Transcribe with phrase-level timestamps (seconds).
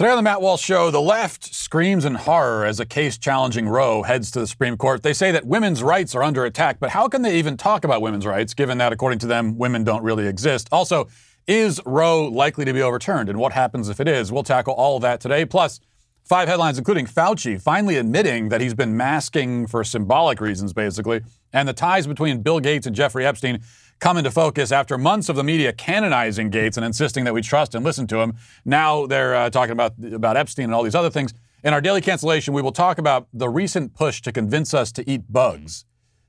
[0.00, 3.68] Today on the Matt Walsh Show, the left screams in horror as a case challenging
[3.68, 5.02] Roe heads to the Supreme Court.
[5.02, 8.00] They say that women's rights are under attack, but how can they even talk about
[8.00, 10.70] women's rights given that, according to them, women don't really exist?
[10.72, 11.08] Also,
[11.46, 14.32] is Roe likely to be overturned, and what happens if it is?
[14.32, 15.44] We'll tackle all of that today.
[15.44, 15.80] Plus,
[16.24, 21.20] five headlines, including Fauci finally admitting that he's been masking for symbolic reasons, basically,
[21.52, 23.60] and the ties between Bill Gates and Jeffrey Epstein
[24.00, 27.74] come into focus after months of the media canonizing Gates and insisting that we trust
[27.74, 28.34] and listen to him.
[28.64, 31.32] Now they're uh, talking about, about Epstein and all these other things.
[31.62, 35.08] In our daily cancellation, we will talk about the recent push to convince us to
[35.08, 35.84] eat bugs.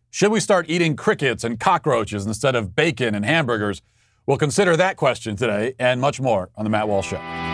[0.09, 3.81] Should we start eating crickets and cockroaches instead of bacon and hamburgers?
[4.25, 7.50] We'll consider that question today and much more on The Matt Walsh Show.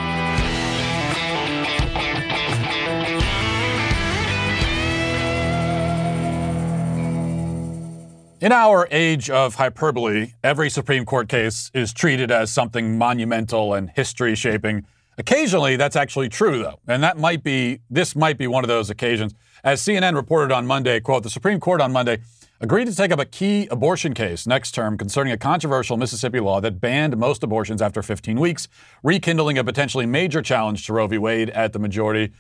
[8.40, 13.90] In our age of hyperbole, every Supreme Court case is treated as something monumental and
[13.90, 14.86] history shaping.
[15.18, 18.92] Occasionally, that's actually true, though, and that might be, this might be one of those
[18.92, 19.34] occasions.
[19.64, 22.20] As CNN reported on Monday, quote, the Supreme Court on Monday
[22.62, 26.62] agreed to take up a key abortion case next term concerning a controversial Mississippi law
[26.62, 28.67] that banned most abortions after 15 weeks,
[29.02, 31.17] rekindling a potentially major challenge to Roe v.
[31.17, 32.31] Wade at the majority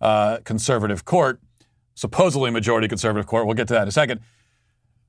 [0.00, 1.38] uh, conservative court,
[1.94, 3.46] supposedly majority conservative court.
[3.46, 4.20] We'll get to that in a second.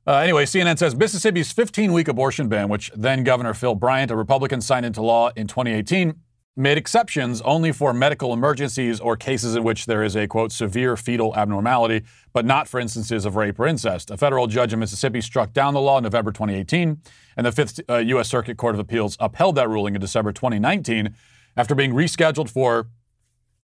[0.07, 4.15] Uh, anyway, CNN says Mississippi's 15 week abortion ban, which then Governor Phil Bryant, a
[4.15, 6.13] Republican, signed into law in 2018,
[6.55, 10.95] made exceptions only for medical emergencies or cases in which there is a, quote, severe
[10.95, 14.11] fetal abnormality, but not for instances of rape or incest.
[14.11, 17.01] A federal judge in Mississippi struck down the law in November 2018,
[17.35, 18.29] and the Fifth uh, U.S.
[18.29, 21.15] Circuit Court of Appeals upheld that ruling in December 2019
[21.57, 22.87] after being rescheduled for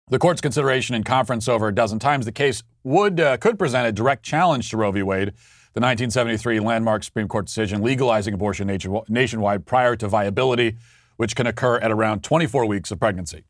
[0.08, 2.24] the court's consideration in conference over a dozen times.
[2.24, 5.02] The case would uh, could present a direct challenge to Roe v.
[5.02, 5.34] Wade
[5.72, 8.66] the 1973 landmark Supreme Court decision legalizing abortion
[9.08, 10.76] nationwide prior to viability,
[11.16, 13.44] which can occur at around 24 weeks of pregnancy.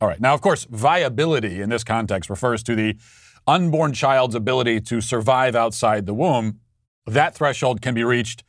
[0.00, 0.20] All right.
[0.20, 2.96] Now, of course, viability in this context refers to the
[3.46, 6.60] unborn child's ability to survive outside the womb.
[7.06, 8.44] That threshold can be reached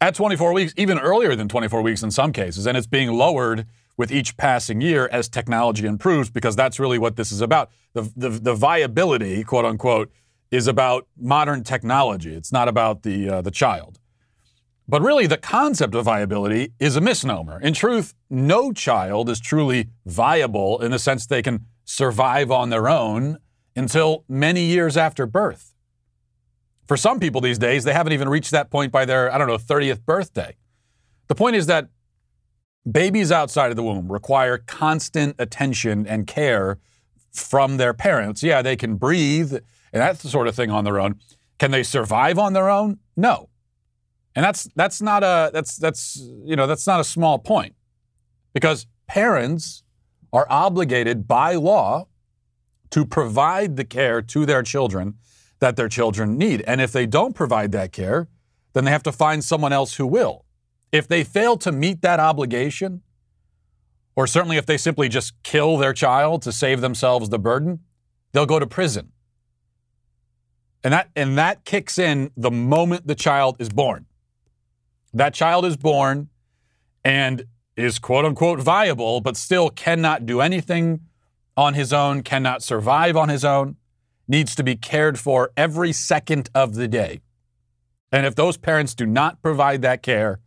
[0.00, 3.66] at 24 weeks, even earlier than 24 weeks in some cases, and it's being lowered
[3.96, 7.70] with each passing year as technology improves because that's really what this is about.
[7.94, 10.12] The, the, the viability, quote unquote,
[10.50, 12.34] is about modern technology.
[12.34, 13.98] It's not about the, uh, the child.
[14.88, 17.60] But really, the concept of viability is a misnomer.
[17.60, 22.88] In truth, no child is truly viable in the sense they can survive on their
[22.88, 23.38] own
[23.74, 25.74] until many years after birth.
[26.86, 29.48] For some people these days, they haven't even reached that point by their, I don't
[29.48, 30.56] know, 30th birthday.
[31.26, 31.88] The point is that
[32.90, 36.78] babies outside of the womb require constant attention and care
[37.32, 38.42] from their parents.
[38.42, 39.58] Yeah, they can breathe
[39.96, 41.18] and that's the sort of thing on their own.
[41.58, 42.98] Can they survive on their own?
[43.16, 43.48] No.
[44.34, 47.74] And that's that's not a that's that's you know that's not a small point.
[48.52, 49.84] Because parents
[50.34, 52.08] are obligated by law
[52.90, 55.14] to provide the care to their children
[55.60, 56.62] that their children need.
[56.66, 58.28] And if they don't provide that care,
[58.74, 60.44] then they have to find someone else who will.
[60.92, 63.00] If they fail to meet that obligation,
[64.14, 67.80] or certainly if they simply just kill their child to save themselves the burden,
[68.32, 69.12] they'll go to prison.
[70.86, 74.06] And that, and that kicks in the moment the child is born.
[75.12, 76.28] That child is born
[77.04, 81.00] and is quote unquote viable, but still cannot do anything
[81.56, 83.74] on his own, cannot survive on his own,
[84.28, 87.20] needs to be cared for every second of the day.
[88.12, 90.38] And if those parents do not provide that care,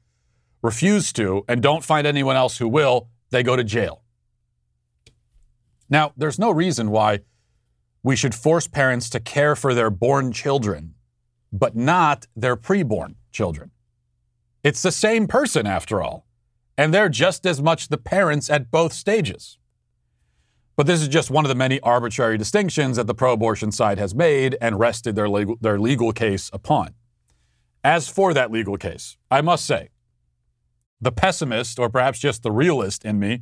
[0.61, 4.03] refuse to, and don't find anyone else who will, they go to jail.
[5.89, 7.19] Now, there's no reason why
[8.03, 10.95] we should force parents to care for their born children,
[11.51, 13.71] but not their preborn children.
[14.63, 16.25] It's the same person, after all,
[16.77, 19.57] and they're just as much the parents at both stages.
[20.75, 23.97] But this is just one of the many arbitrary distinctions that the pro abortion side
[23.97, 26.93] has made and rested their legal, their legal case upon.
[27.83, 29.89] As for that legal case, I must say,
[31.01, 33.41] the pessimist, or perhaps just the realist in me,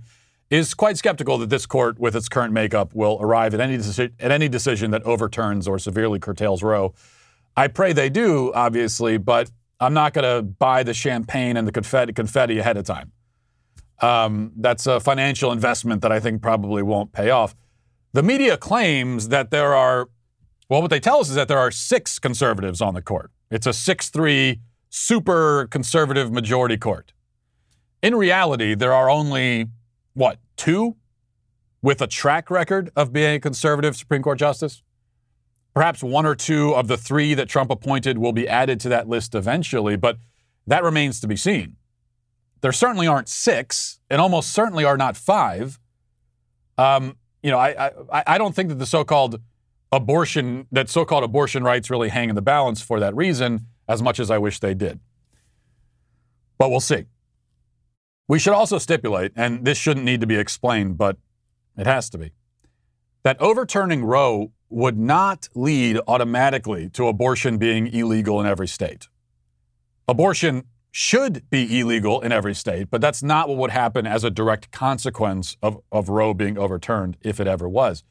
[0.50, 4.14] is quite skeptical that this court, with its current makeup, will arrive at any, deci-
[4.20, 6.94] at any decision that overturns or severely curtails Roe.
[7.56, 11.72] I pray they do, obviously, but I'm not going to buy the champagne and the
[11.72, 13.12] confetti, confetti ahead of time.
[14.02, 17.56] Um, that's a financial investment that I think probably won't pay off.
[18.14, 20.08] The media claims that there are,
[20.70, 23.32] well, what they tell us is that there are six conservatives on the court.
[23.50, 27.14] It's a 6 3 super conservative majority court.
[28.02, 29.68] In reality, there are only
[30.18, 30.96] what, two
[31.84, 34.82] with a track record of being a conservative Supreme Court justice?
[35.76, 39.08] Perhaps one or two of the three that Trump appointed will be added to that
[39.08, 40.18] list eventually, but
[40.66, 41.76] that remains to be seen.
[42.62, 45.80] There certainly aren't six, and almost certainly are not five.
[46.80, 49.40] Um, you know, I, I, I don't think that the so-called
[49.92, 54.20] abortion, that so-called abortion rights really hang in the balance for that reason, as much
[54.20, 55.00] as I wish they did.
[56.58, 57.06] But we'll see.
[58.28, 61.18] We should also stipulate, and this shouldn't need to be explained, but
[61.78, 62.32] it has to be,
[63.24, 69.08] that overturning Roe would not lead automatically to abortion being illegal in every state.
[70.08, 74.30] Abortion should be illegal in every state, but that's not what would happen as a
[74.30, 78.04] direct consequence of, of Roe being overturned if it ever was.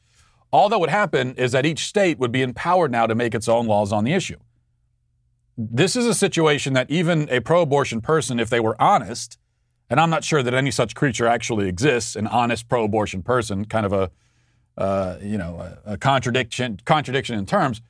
[0.51, 3.49] All that would happen is that each state would be empowered now to make its
[3.49, 4.39] own laws on the issue.
[5.59, 9.39] This is a situation that even a pro abortion person, if they were honest,
[9.89, 13.65] and I'm not sure that any such creature actually exists, an honest pro abortion person,
[13.65, 14.11] kind of a
[14.79, 17.81] uh, you know, a, a, contradiction contradiction in terms.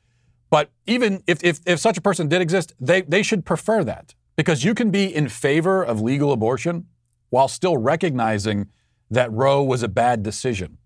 [0.51, 4.15] But even if, if, if such a person did exist, they, they should prefer that
[4.37, 6.87] because you can be in favor of legal abortion
[7.31, 8.69] while still recognizing
[9.11, 10.79] that Roe was a bad decision.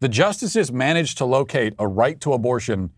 [0.00, 2.90] The justices managed to locate a right to abortion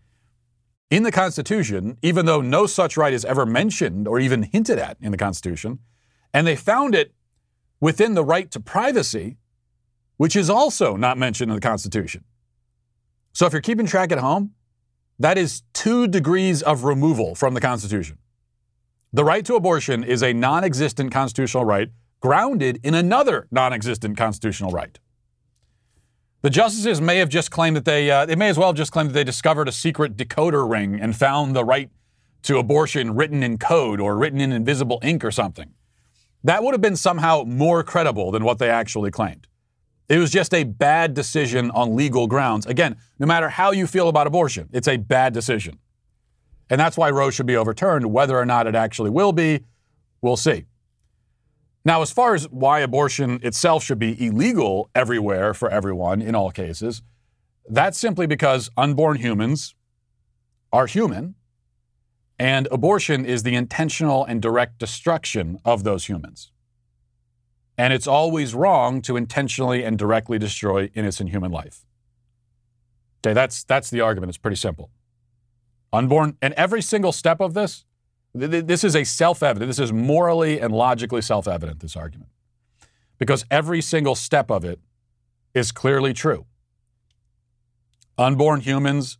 [0.89, 4.97] in the Constitution, even though no such right is ever mentioned or even hinted at
[5.01, 5.79] in the Constitution.
[6.35, 7.13] And they found it
[7.79, 9.37] within the right to privacy,
[10.17, 12.25] which is also not mentioned in the Constitution.
[13.31, 14.51] So if you're keeping track at home,
[15.17, 18.17] that is two degrees of removal from the Constitution.
[19.13, 21.89] The right to abortion is a non existent constitutional right
[22.19, 24.99] grounded in another non existent constitutional right.
[26.41, 28.91] The justices may have just claimed that they, uh, they may as well have just
[28.91, 31.89] claimed that they discovered a secret decoder ring and found the right
[32.41, 35.71] to abortion written in code or written in invisible ink or something.
[36.45, 39.47] That would have been somehow more credible than what they actually claimed.
[40.07, 42.67] It was just a bad decision on legal grounds.
[42.67, 45.79] Again, no matter how you feel about abortion, it's a bad decision.
[46.69, 48.05] And that's why Roe should be overturned.
[48.13, 49.61] Whether or not it actually will be,
[50.21, 50.65] we'll see.
[51.83, 56.51] Now, as far as why abortion itself should be illegal everywhere for everyone in all
[56.51, 57.01] cases,
[57.67, 59.73] that's simply because unborn humans
[60.71, 61.33] are human,
[62.37, 66.51] and abortion is the intentional and direct destruction of those humans.
[67.77, 71.85] And it's always wrong to intentionally and directly destroy innocent human life.
[73.25, 74.29] Okay, that's, that's the argument.
[74.29, 74.91] It's pretty simple.
[75.91, 77.85] Unborn, and every single step of this,
[78.33, 82.29] this is a self evident, this is morally and logically self evident, this argument.
[83.17, 84.79] Because every single step of it
[85.53, 86.45] is clearly true.
[88.17, 89.17] Unborn humans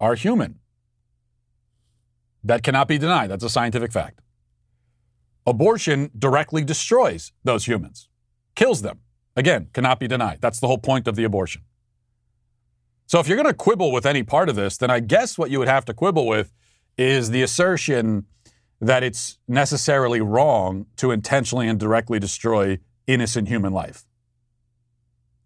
[0.00, 0.60] are human.
[2.48, 3.30] That cannot be denied.
[3.30, 4.20] That's a scientific fact.
[5.46, 8.08] Abortion directly destroys those humans,
[8.54, 9.00] kills them.
[9.36, 10.38] Again, cannot be denied.
[10.40, 11.62] That's the whole point of the abortion.
[13.06, 15.50] So if you're going to quibble with any part of this, then I guess what
[15.50, 16.52] you would have to quibble with
[16.96, 18.24] is the assertion
[18.80, 24.06] that it's necessarily wrong to intentionally and directly destroy innocent human life.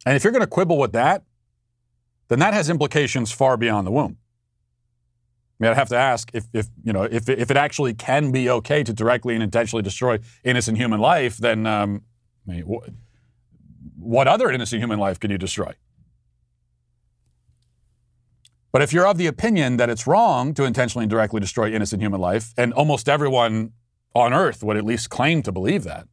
[0.07, 1.25] And if you're going to quibble with that,
[2.29, 4.19] then that has implications far beyond the womb.
[5.63, 8.33] I mean, I'd have to ask if, if you know if, if it actually can
[8.33, 12.03] be okay to directly and intentionally destroy innocent human life, then um,
[12.49, 12.81] I mean,
[13.97, 15.73] what other innocent human life can you destroy?
[18.73, 22.03] But if you're of the opinion that it's wrong to intentionally and directly destroy innocent
[22.03, 23.71] human life, and almost everyone
[24.17, 26.09] on earth would at least claim to believe that,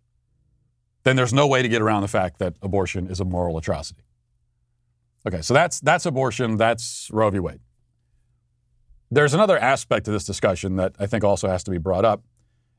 [1.06, 4.04] then there's no way to get around the fact that abortion is a moral atrocity.
[5.28, 7.40] Okay, so that's that's abortion, that's Roe v.
[7.40, 7.62] Wade.
[9.12, 12.22] There's another aspect to this discussion that I think also has to be brought up.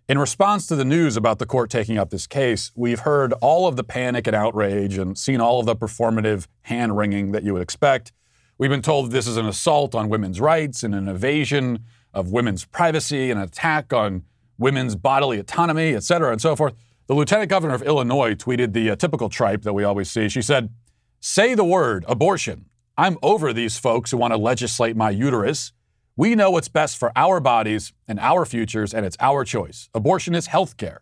[0.09, 3.67] In response to the news about the court taking up this case, we've heard all
[3.67, 7.53] of the panic and outrage and seen all of the performative hand wringing that you
[7.53, 8.13] would expect.
[8.59, 11.85] We've been told this is an assault on women's rights and an invasion
[12.15, 14.23] of women's privacy, an attack on
[14.57, 16.75] women's bodily autonomy, et cetera, and so forth.
[17.09, 20.29] The lieutenant governor of Illinois tweeted the uh, typical tripe that we always see.
[20.29, 20.71] She said,
[21.19, 22.67] Say the word abortion.
[22.97, 25.73] I'm over these folks who want to legislate my uterus.
[26.21, 29.89] We know what's best for our bodies and our futures, and it's our choice.
[29.95, 31.01] Abortion is health care.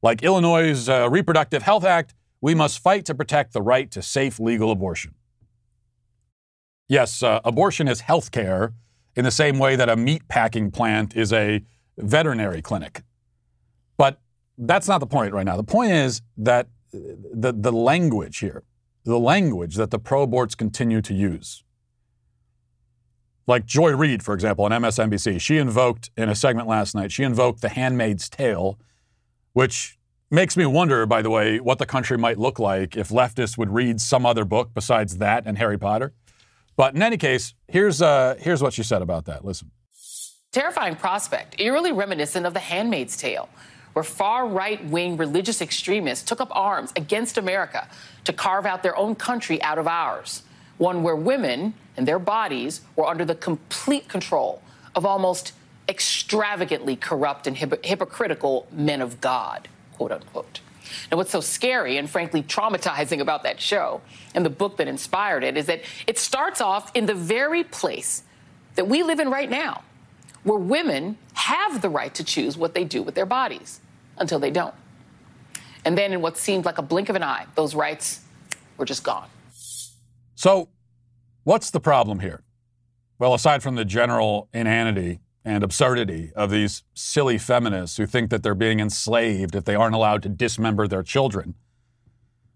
[0.00, 4.38] Like Illinois' uh, Reproductive Health Act, we must fight to protect the right to safe
[4.38, 5.16] legal abortion.
[6.88, 8.74] Yes, uh, abortion is health care
[9.16, 11.64] in the same way that a meat packing plant is a
[11.98, 13.02] veterinary clinic.
[13.96, 14.20] But
[14.56, 15.56] that's not the point right now.
[15.56, 18.62] The point is that the, the language here,
[19.02, 21.64] the language that the pro aborts continue to use,
[23.46, 27.22] like Joy Reid, for example, on MSNBC, she invoked in a segment last night, she
[27.22, 28.78] invoked The Handmaid's Tale,
[29.52, 29.98] which
[30.30, 33.70] makes me wonder, by the way, what the country might look like if leftists would
[33.70, 36.12] read some other book besides that and Harry Potter.
[36.76, 39.44] But in any case, here's, uh, here's what she said about that.
[39.44, 39.70] Listen.
[40.50, 43.48] Terrifying prospect, eerily reminiscent of The Handmaid's Tale.
[43.92, 47.88] where far right wing religious extremists took up arms against America
[48.24, 50.42] to carve out their own country out of ours.
[50.78, 54.62] One where women and their bodies were under the complete control
[54.94, 55.52] of almost
[55.88, 60.60] extravagantly corrupt and hypocritical men of God, quote unquote.
[61.10, 64.00] Now, what's so scary and frankly traumatizing about that show
[64.34, 68.22] and the book that inspired it is that it starts off in the very place
[68.74, 69.82] that we live in right now,
[70.42, 73.80] where women have the right to choose what they do with their bodies
[74.18, 74.74] until they don't.
[75.84, 78.20] And then, in what seemed like a blink of an eye, those rights
[78.76, 79.28] were just gone.
[80.34, 80.70] So,
[81.44, 82.42] what's the problem here?
[83.18, 88.42] Well, aside from the general inanity and absurdity of these silly feminists who think that
[88.42, 91.54] they're being enslaved if they aren't allowed to dismember their children.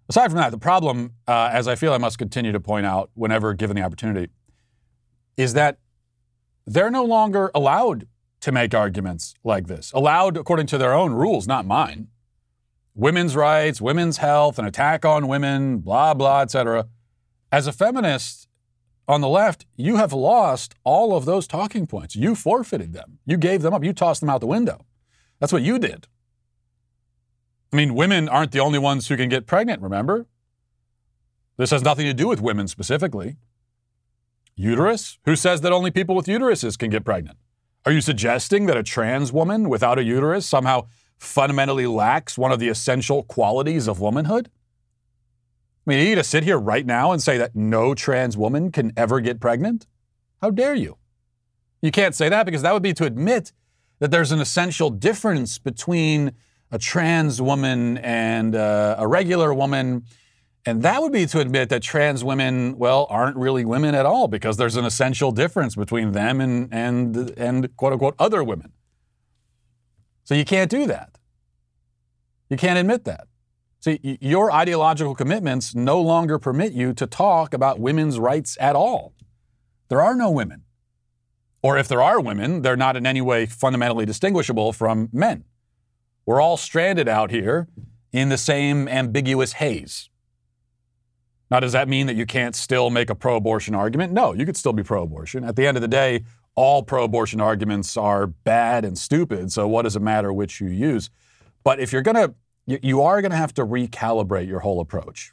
[0.09, 3.11] Aside from that, the problem, uh, as I feel I must continue to point out
[3.15, 4.33] whenever given the opportunity,
[5.37, 5.79] is that
[6.67, 8.09] they're no longer allowed
[8.41, 12.09] to make arguments like this, allowed according to their own rules, not mine.
[12.95, 16.87] Women's rights, women's health, an attack on women, blah, blah, etc.
[17.51, 18.49] As a feminist,
[19.09, 22.15] on the left, you have lost all of those talking points.
[22.15, 23.19] You forfeited them.
[23.25, 23.83] You gave them up.
[23.83, 24.85] You tossed them out the window.
[25.41, 26.07] That's what you did.
[27.73, 30.27] I mean, women aren't the only ones who can get pregnant, remember?
[31.57, 33.37] This has nothing to do with women specifically.
[34.55, 35.19] Uterus?
[35.25, 37.39] Who says that only people with uteruses can get pregnant?
[37.87, 40.87] Are you suggesting that a trans woman without a uterus somehow
[41.17, 44.51] fundamentally lacks one of the essential qualities of womanhood?
[45.89, 48.37] I mean, are you going to sit here right now and say that no trans
[48.37, 49.87] woman can ever get pregnant?
[50.43, 50.99] How dare you?
[51.81, 53.53] You can't say that because that would be to admit
[53.99, 56.33] that there's an essential difference between
[56.71, 60.05] a trans woman and uh, a regular woman.
[60.67, 64.29] And that would be to admit that trans women, well, aren't really women at all
[64.29, 68.73] because there's an essential difference between them and, and, and quote unquote other women.
[70.25, 71.17] So you can't do that.
[72.51, 73.28] You can't admit that.
[73.81, 79.13] See, your ideological commitments no longer permit you to talk about women's rights at all.
[79.89, 80.65] There are no women.
[81.63, 85.45] Or if there are women, they're not in any way fundamentally distinguishable from men.
[86.27, 87.69] We're all stranded out here
[88.13, 90.11] in the same ambiguous haze.
[91.51, 94.13] Now, does that mean that you can't still make a pro abortion argument?
[94.13, 95.45] No, you could still be pro abortion.
[95.45, 99.67] At the end of the day, all pro abortion arguments are bad and stupid, so
[99.67, 101.11] what does it matter which you use?
[101.65, 102.35] But if you're going to
[102.69, 105.33] you, you are going to have to recalibrate your whole approach.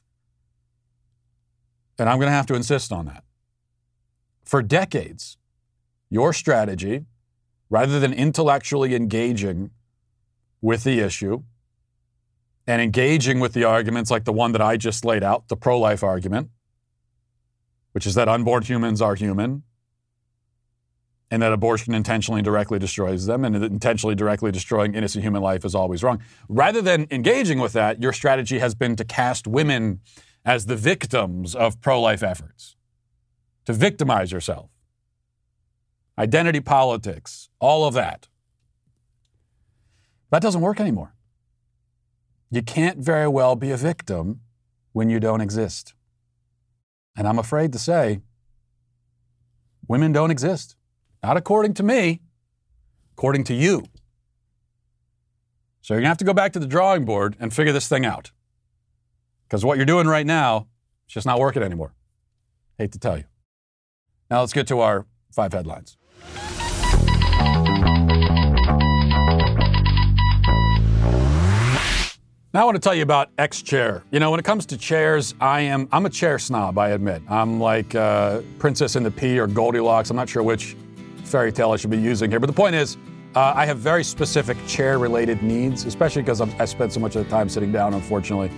[2.00, 3.24] And I'm going to have to insist on that.
[4.46, 5.38] For decades,
[6.10, 7.06] your strategy,
[7.70, 9.72] rather than intellectually engaging
[10.62, 11.44] with the issue
[12.66, 15.78] and engaging with the arguments like the one that I just laid out, the pro
[15.78, 16.50] life argument,
[17.92, 19.64] which is that unborn humans are human
[21.32, 25.66] and that abortion intentionally and directly destroys them, and intentionally directly destroying innocent human life
[25.66, 26.22] is always wrong.
[26.48, 30.02] Rather than engaging with that, your strategy has been to cast women
[30.46, 32.76] as the victims of pro life efforts,
[33.66, 34.70] to victimize yourself.
[36.18, 38.28] Identity politics, all of that.
[40.30, 41.14] That doesn't work anymore.
[42.52, 44.42] You can't very well be a victim
[44.94, 45.94] when you don't exist.
[47.18, 48.22] And I'm afraid to say,
[49.88, 50.76] women don't exist.
[51.26, 52.22] Not according to me,
[53.14, 53.84] according to you.
[55.82, 57.88] So you're going to have to go back to the drawing board and figure this
[57.88, 58.30] thing out.
[59.48, 60.68] Because what you're doing right now
[61.08, 61.96] is just not working anymore.
[62.78, 63.24] Hate to tell you.
[64.30, 65.98] Now let's get to our five headlines.
[72.54, 74.04] Now I want to tell you about X Chair.
[74.12, 76.78] You know, when it comes to chairs, I am I'm a chair snob.
[76.78, 77.24] I admit.
[77.28, 80.12] I'm like uh, Princess in the Pea or Goldilocks.
[80.12, 80.76] I'm not sure which
[81.26, 82.40] fairy tale I should be using here.
[82.40, 82.98] But the point is,
[83.36, 87.26] uh, I have very specific chair related needs, especially because i spent so much of
[87.26, 88.50] the time sitting down, unfortunately.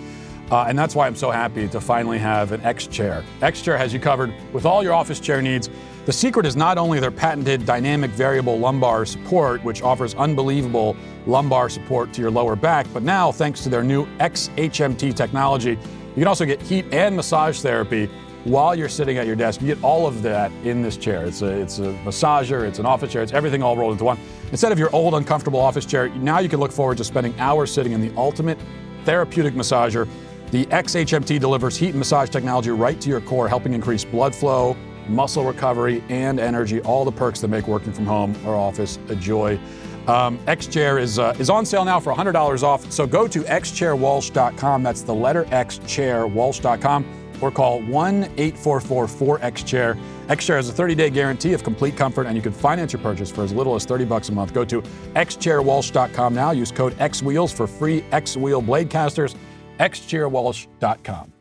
[0.52, 3.24] Uh, and that's why I'm so happy to finally have an X Chair.
[3.42, 5.70] X Chair has you covered with all your office chair needs.
[6.06, 10.96] The secret is not only their patented dynamic variable lumbar support, which offers unbelievable
[11.26, 16.22] lumbar support to your lower back, but now, thanks to their new XHMT technology, you
[16.22, 18.10] can also get heat and massage therapy
[18.48, 19.62] while you're sitting at your desk.
[19.62, 21.26] You get all of that in this chair.
[21.26, 24.18] It's a, it's a massager, it's an office chair, it's everything all rolled into one.
[24.52, 27.72] Instead of your old uncomfortable office chair, now you can look forward to spending hours
[27.72, 28.58] sitting in the ultimate
[29.04, 30.08] therapeutic massager.
[30.52, 34.78] The XHMT delivers heat and massage technology right to your core, helping increase blood flow,
[35.10, 36.80] muscle recovery, and energy.
[36.82, 39.60] All the perks that make working from home or office a joy.
[40.08, 42.90] Um, X-Chair is, uh, is on sale now for $100 off.
[42.90, 44.84] So go to xchairwalsh.com.
[44.84, 49.98] That's the letter X, chair, walsh.com or call 1 844 4XChair.
[50.28, 53.32] XChair has a 30 day guarantee of complete comfort, and you can finance your purchase
[53.32, 54.54] for as little as 30 bucks a month.
[54.54, 54.82] Go to
[55.16, 56.52] xchairwalsh.com now.
[56.52, 59.36] Use code XWheels for free X Wheel blade casters.
[59.80, 61.34] xchairwalsh.com.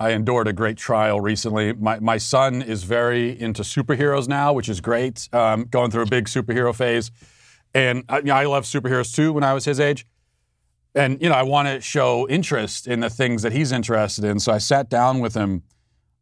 [0.00, 1.74] I endured a great trial recently.
[1.74, 6.06] My, my son is very into superheroes now, which is great, um, going through a
[6.06, 7.10] big superhero phase.
[7.74, 10.06] And I, you know, I love superheroes too when I was his age.
[10.94, 14.40] And, you know, I want to show interest in the things that he's interested in.
[14.40, 15.62] So I sat down with him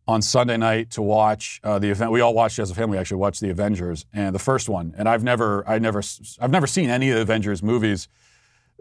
[0.06, 2.12] on Sunday night to watch uh, the event.
[2.12, 4.94] We all watched as a family, actually, watched the Avengers and the first one.
[4.96, 6.02] And I've never, I never,
[6.40, 8.08] I've never seen any of the Avengers movies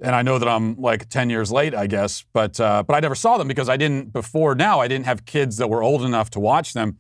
[0.01, 3.00] and I know that I'm like 10 years late, I guess, but uh, but I
[3.00, 4.79] never saw them because I didn't before now.
[4.79, 7.00] I didn't have kids that were old enough to watch them,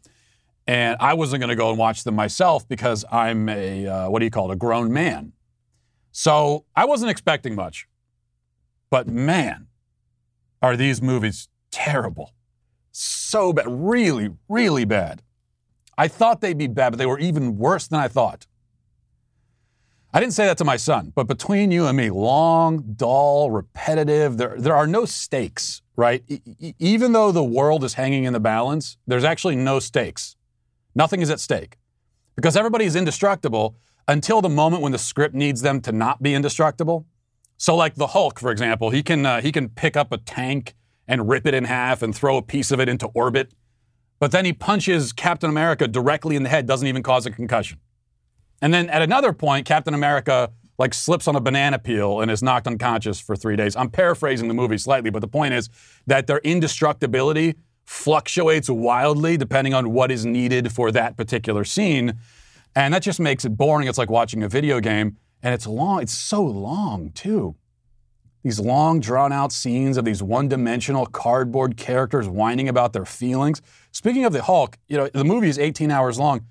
[0.65, 4.19] and I wasn't going to go and watch them myself because I'm a uh, what
[4.19, 5.33] do you call it, a grown man.
[6.11, 7.87] So I wasn't expecting much,
[8.89, 9.67] but man,
[10.61, 12.33] are these movies terrible,
[12.91, 15.21] so bad, really, really bad.
[15.97, 18.47] I thought they'd be bad, but they were even worse than I thought.
[20.13, 24.37] I didn't say that to my son, but between you and me, long, dull, repetitive,
[24.37, 26.23] there, there are no stakes, right?
[26.27, 30.35] E- even though the world is hanging in the balance, there's actually no stakes.
[30.95, 31.77] Nothing is at stake
[32.35, 33.75] because everybody is indestructible
[34.07, 37.05] until the moment when the script needs them to not be indestructible.
[37.57, 40.75] So, like the Hulk, for example, he can, uh, he can pick up a tank
[41.07, 43.51] and rip it in half and throw a piece of it into orbit,
[44.19, 47.79] but then he punches Captain America directly in the head, doesn't even cause a concussion.
[48.61, 52.43] And then at another point, Captain America like slips on a banana peel and is
[52.43, 53.75] knocked unconscious for three days.
[53.75, 55.69] I'm paraphrasing the movie slightly, but the point is
[56.05, 62.19] that their indestructibility fluctuates wildly depending on what is needed for that particular scene.
[62.75, 63.87] And that just makes it boring.
[63.87, 65.17] It's like watching a video game.
[65.43, 67.55] And it's long, it's so long too.
[68.43, 73.61] These long, drawn out scenes of these one dimensional cardboard characters whining about their feelings.
[73.91, 76.45] Speaking of the Hulk, you know, the movie is 18 hours long.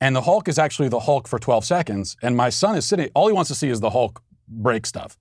[0.00, 2.16] And the Hulk is actually the Hulk for 12 seconds.
[2.22, 5.16] And my son is sitting, all he wants to see is the Hulk break stuff.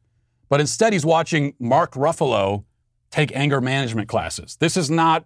[0.50, 2.64] But instead, he's watching Mark Ruffalo
[3.10, 4.58] take anger management classes.
[4.60, 5.26] This is not,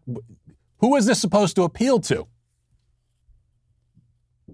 [0.77, 2.27] who is this supposed to appeal to?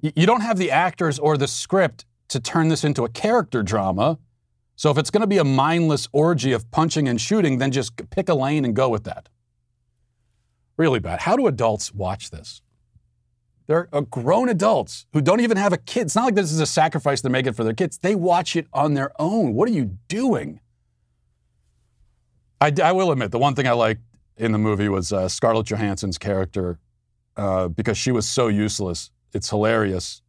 [0.02, 4.18] You don't have the actors or the script to turn this into a character drama.
[4.76, 8.10] So if it's going to be a mindless orgy of punching and shooting, then just
[8.10, 9.30] pick a lane and go with that.
[10.78, 11.22] Really bad.
[11.22, 12.62] How do adults watch this?
[13.66, 16.04] They're grown adults who don't even have a kid.
[16.04, 17.98] It's not like this is a sacrifice they're making for their kids.
[17.98, 19.54] They watch it on their own.
[19.56, 20.62] What are you doing?
[22.62, 24.02] I, I will admit, the one thing I liked
[24.38, 26.80] in the movie was uh, Scarlett Johansson's character
[27.36, 29.12] uh, because she was so useless.
[29.34, 30.22] It's hilarious.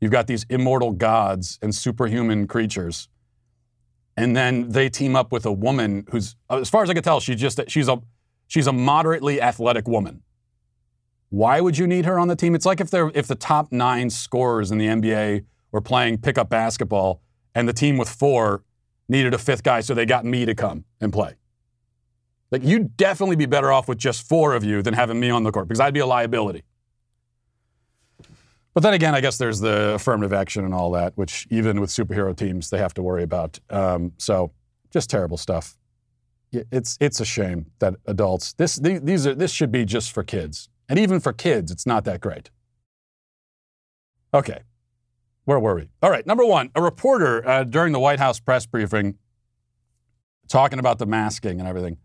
[0.00, 3.08] You've got these immortal gods and superhuman creatures,
[4.16, 7.02] and then they team up with a woman who's, uh, as far as I can
[7.02, 8.00] tell, she's just she's a
[8.46, 10.22] she's a moderately athletic woman
[11.34, 12.54] why would you need her on the team?
[12.54, 16.48] It's like if they're if the top nine scorers in the NBA were playing pickup
[16.48, 17.22] basketball
[17.56, 18.62] and the team with four
[19.08, 21.34] needed a fifth guy, so they got me to come and play.
[22.52, 25.42] Like you'd definitely be better off with just four of you than having me on
[25.42, 26.62] the court because I'd be a liability.
[28.74, 31.90] But then again, I guess there's the affirmative action and all that, which even with
[31.90, 33.60] superhero teams they have to worry about.
[33.70, 34.50] Um, so
[34.92, 35.76] just terrible stuff.
[36.52, 40.68] It's it's a shame that adults this these are this should be just for kids.
[40.88, 42.50] And even for kids, it's not that great.
[44.32, 44.60] Okay,
[45.44, 45.88] where were we?
[46.02, 49.18] All right, number one, a reporter uh, during the White House press briefing
[50.48, 51.96] talking about the masking and everything.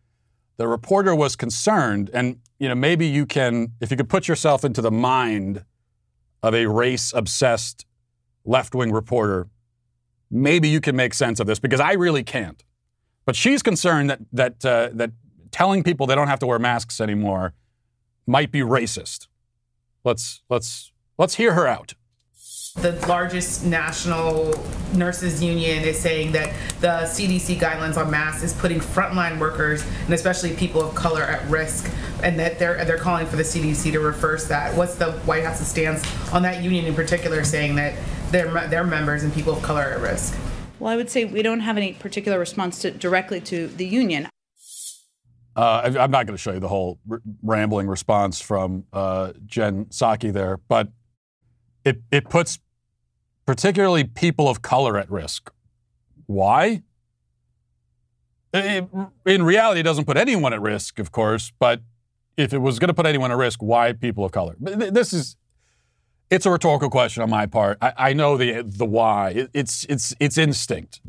[0.58, 4.66] The reporter was concerned, and you know maybe you can, if you could put yourself
[4.66, 5.64] into the mind
[6.42, 7.86] of a race-obsessed
[8.46, 9.48] left-wing reporter,
[10.32, 12.64] maybe you can make sense of this because I really can't.
[13.26, 15.12] But she's concerned that that uh, that
[15.52, 17.54] telling people they don't have to wear masks anymore
[18.26, 19.28] might be racist.
[20.04, 21.94] Let's let's let's hear her out.
[22.82, 24.54] The largest national
[24.94, 30.14] nurses union is saying that the CDC guidelines on masks is putting frontline workers and
[30.14, 31.92] especially people of color at risk,
[32.24, 34.76] and that they're they're calling for the CDC to reverse that.
[34.76, 37.96] What's the White House's stance on that union in particular, saying that
[38.32, 40.38] their their members and people of color are at risk?
[40.80, 44.30] Well, I would say we don't have any particular response to, directly to the union.
[45.56, 49.86] Uh, I'm not going to show you the whole r- rambling response from uh, Jen
[49.86, 50.88] Psaki there, but
[51.84, 52.60] it, it puts
[53.50, 55.52] particularly people of color at risk.
[56.28, 56.84] Why?
[58.54, 58.88] It,
[59.26, 61.82] in reality, it doesn't put anyone at risk, of course, but
[62.38, 64.56] if it was going to put anyone at risk, why people of color?
[64.60, 65.36] This is,
[66.30, 67.80] it's a rhetorical question on my part.
[67.82, 69.32] I, I know the, the why.
[69.32, 71.02] It, it's, it's, it's instinct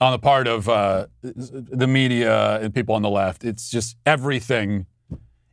[0.00, 3.44] on the part of uh, the media and people on the left.
[3.44, 4.86] It's just everything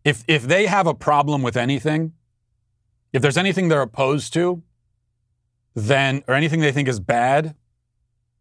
[0.03, 2.13] if if they have a problem with anything,
[3.11, 4.61] if there's anything they're opposed to,
[5.75, 7.55] then or anything they think is bad,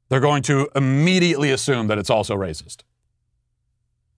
[0.08, 2.78] they're going to immediately assume that it's also racist.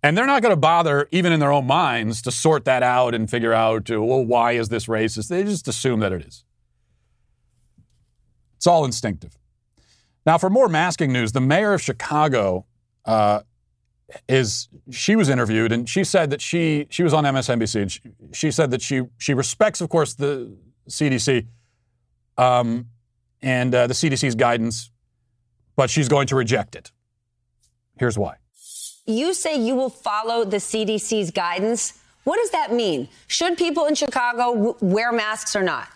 [0.03, 3.15] And they're not going to bother, even in their own minds, to sort that out
[3.15, 5.29] and figure out, well, why is this racist?
[5.29, 6.45] They just assume that it is.
[8.57, 9.37] It's all instinctive.
[10.25, 12.67] Now, for more masking news, the mayor of Chicago
[13.05, 13.41] uh,
[14.29, 18.01] is she was interviewed and she said that she she was on MSNBC and she,
[18.33, 20.57] she said that she she respects, of course, the
[20.89, 21.47] CDC
[22.39, 22.87] um,
[23.43, 24.91] and uh, the CDC's guidance,
[25.77, 26.91] but she's going to reject it.
[27.99, 28.37] Here's why.
[29.07, 31.99] You say you will follow the CDC's guidance.
[32.25, 33.09] What does that mean?
[33.29, 35.89] Should people in Chicago w- wear masks or not?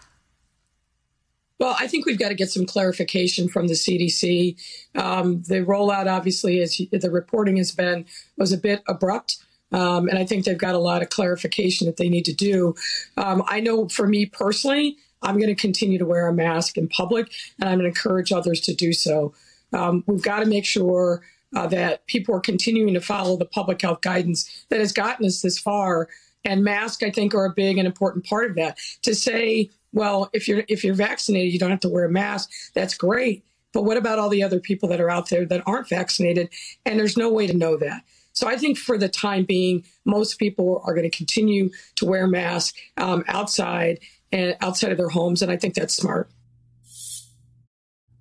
[1.59, 4.57] Well, I think we've got to get some clarification from the CDC.
[4.95, 8.07] Um, the rollout, obviously, as the reporting has been,
[8.39, 9.39] was a bit abrupt.
[9.73, 12.75] Um, and I think they've got a lot of clarification that they need to do.
[13.17, 16.89] Um, I know for me personally, I'm going to continue to wear a mask in
[16.89, 17.31] public,
[17.61, 19.35] and I'm going to encourage others to do so.
[19.73, 21.23] Um, we've got to make sure
[21.55, 25.43] uh, that people are continuing to follow the public health guidance that has gotten us
[25.43, 26.09] this far.
[26.45, 28.79] And masks, I think, are a big and important part of that.
[29.03, 32.51] To say well, if you're if you're vaccinated, you don't have to wear a mask.
[32.75, 33.45] That's great.
[33.73, 36.51] But what about all the other people that are out there that aren't vaccinated?
[36.85, 38.03] And there's no way to know that.
[38.33, 42.27] So I think for the time being, most people are going to continue to wear
[42.27, 44.01] masks um, outside
[44.33, 46.31] and outside of their homes, and I think that's smart.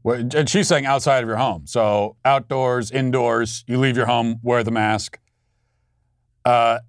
[0.03, 1.67] Well, and she's saying outside of your home.
[1.67, 5.19] So outdoors, indoors, you leave your home, wear the mask.
[6.45, 6.79] Uh,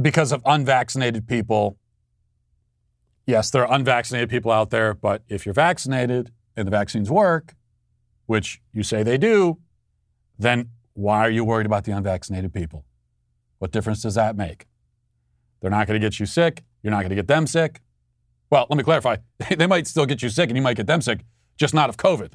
[0.00, 1.78] because of unvaccinated people,
[3.26, 7.54] yes, there are unvaccinated people out there, but if you're vaccinated and the vaccines work,
[8.26, 9.58] which you say they do,
[10.38, 12.84] then why are you worried about the unvaccinated people?
[13.58, 14.66] What difference does that make?
[15.60, 16.64] They're not going to get you sick.
[16.86, 17.80] You're not going to get them sick.
[18.48, 19.16] Well, let me clarify.
[19.58, 21.24] they might still get you sick and you might get them sick,
[21.56, 22.34] just not of COVID.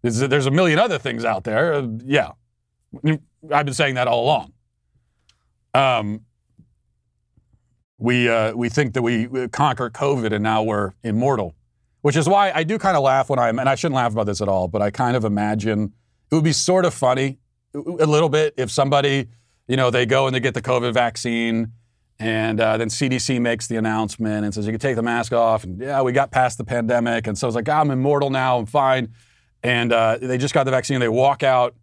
[0.00, 1.74] There's a million other things out there.
[1.74, 2.30] Uh, yeah.
[3.52, 4.52] I've been saying that all along.
[5.74, 6.22] Um,
[7.98, 11.54] we, uh, we think that we conquer COVID and now we're immortal,
[12.00, 14.24] which is why I do kind of laugh when I'm, and I shouldn't laugh about
[14.24, 15.92] this at all, but I kind of imagine
[16.30, 17.36] it would be sort of funny
[17.74, 19.28] a little bit if somebody,
[19.68, 21.72] you know, they go and they get the COVID vaccine
[22.20, 25.64] and uh, then CDC makes the announcement and says you can take the mask off
[25.64, 27.26] and yeah, we got past the pandemic.
[27.26, 29.14] And so it's like, oh, I'm immortal now, I'm fine.
[29.62, 31.00] And uh, they just got the vaccine.
[31.00, 31.74] They walk out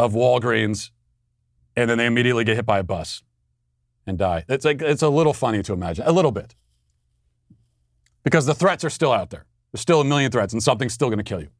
[0.00, 0.90] of Walgreens
[1.76, 3.22] and then they immediately get hit by a bus
[4.04, 4.44] and die.
[4.48, 6.56] It's like it's a little funny to imagine, a little bit,
[8.24, 9.46] because the threats are still out there.
[9.72, 11.50] There's still a million threats, and something's still going to kill you.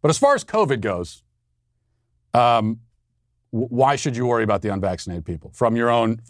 [0.00, 1.22] But as far as COVID goes,
[2.32, 2.80] um,
[3.56, 6.20] why should you worry about the unvaccinated people from your own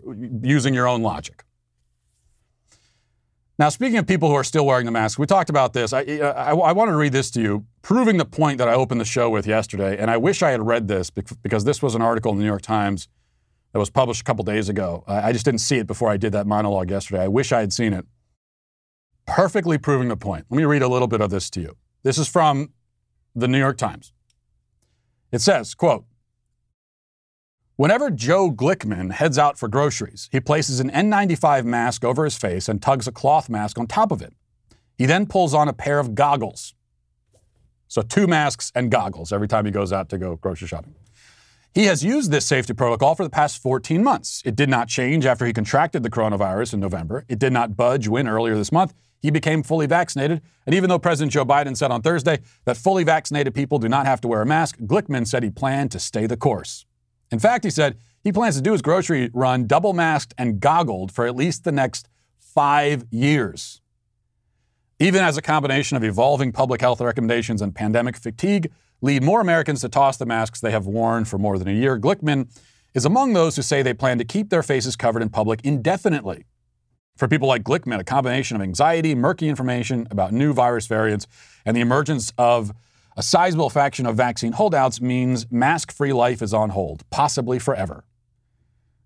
[0.42, 1.44] using your own logic?
[3.58, 5.94] Now, speaking of people who are still wearing the mask, we talked about this.
[5.94, 9.00] I, I, I wanted to read this to you, proving the point that I opened
[9.00, 9.96] the show with yesterday.
[9.98, 12.50] And I wish I had read this because this was an article in the New
[12.50, 13.08] York Times
[13.72, 15.04] that was published a couple days ago.
[15.06, 17.22] I just didn't see it before I did that monologue yesterday.
[17.22, 18.04] I wish I had seen it.
[19.26, 20.44] Perfectly proving the point.
[20.50, 21.76] Let me read a little bit of this to you.
[22.02, 22.72] This is from
[23.34, 24.12] the New York Times.
[25.32, 26.04] It says, quote,
[27.76, 32.70] Whenever Joe Glickman heads out for groceries, he places an N95 mask over his face
[32.70, 34.32] and tugs a cloth mask on top of it.
[34.96, 36.74] He then pulls on a pair of goggles.
[37.86, 40.94] So, two masks and goggles every time he goes out to go grocery shopping.
[41.74, 44.40] He has used this safety protocol for the past 14 months.
[44.46, 47.26] It did not change after he contracted the coronavirus in November.
[47.28, 50.40] It did not budge when earlier this month he became fully vaccinated.
[50.64, 54.06] And even though President Joe Biden said on Thursday that fully vaccinated people do not
[54.06, 56.86] have to wear a mask, Glickman said he planned to stay the course.
[57.30, 61.12] In fact, he said he plans to do his grocery run double masked and goggled
[61.12, 62.08] for at least the next
[62.38, 63.80] five years.
[64.98, 69.82] Even as a combination of evolving public health recommendations and pandemic fatigue, lead more Americans
[69.82, 71.98] to toss the masks they have worn for more than a year.
[71.98, 72.48] Glickman
[72.94, 76.46] is among those who say they plan to keep their faces covered in public indefinitely.
[77.16, 81.26] For people like Glickman, a combination of anxiety, murky information about new virus variants,
[81.64, 82.72] and the emergence of
[83.16, 88.04] a sizable faction of vaccine holdouts means mask free life is on hold, possibly forever.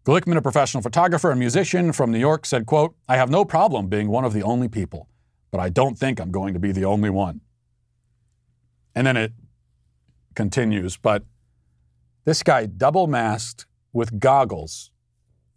[0.05, 3.87] Glickman, a professional photographer and musician from New York, said, quote, I have no problem
[3.89, 5.09] being one of the only people,
[5.53, 7.41] but I don't think I'm going to be the only one.
[8.95, 9.33] And then it
[10.35, 11.25] continues, but
[12.25, 14.91] this guy double masked with goggles,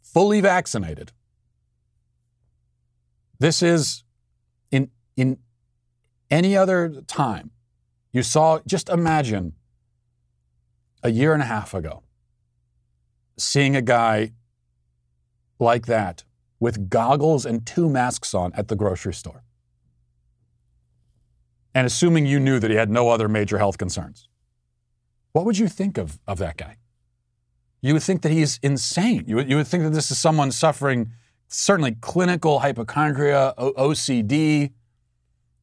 [0.02, 1.12] fully vaccinated.
[3.40, 4.04] This is
[4.72, 5.40] in in
[6.30, 7.52] any other time.
[8.14, 9.54] You saw just imagine
[11.02, 12.04] a year and a half ago
[13.38, 14.32] seeing a guy
[15.60, 16.24] like that
[16.60, 19.44] with goggles and two masks on at the grocery store.
[21.76, 24.30] And assuming you knew that he had no other major health concerns,
[25.32, 26.78] what would you think of, of that guy?
[27.82, 29.26] You would think that he's insane.
[29.28, 31.12] You would, you would think that this is someone suffering
[31.48, 34.72] certainly clinical hypochondria, o- OCD.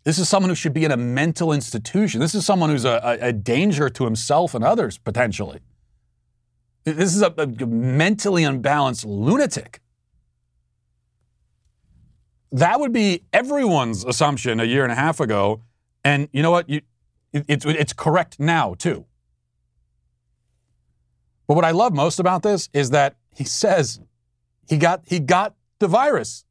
[0.05, 2.21] This is someone who should be in a mental institution.
[2.21, 5.61] This is someone who's a, a, danger to himself and others, potentially.
[6.85, 9.83] This is a, a mentally unbalanced lunatic.
[12.51, 15.63] That would be everyone's assumption a year and a half ago.
[16.03, 16.69] And you know what?
[16.69, 16.81] You,
[17.33, 19.05] it, it's, it's correct now, too.
[21.47, 24.01] But what I love most about this is that he says
[24.67, 26.45] he got, he got the virus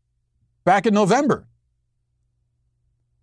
[0.65, 1.47] back in November.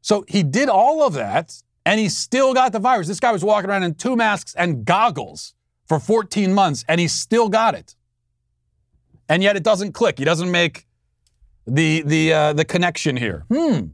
[0.07, 3.09] So he did all of that and he still got the virus.
[3.09, 5.53] This guy was walking around in two masks and goggles
[5.89, 7.97] for 14 months and he still got it.
[9.29, 10.21] And yet it doesn't click.
[10.21, 10.87] He doesn't make
[11.67, 13.47] the the uh, the connection here.
[13.53, 13.87] Hmm.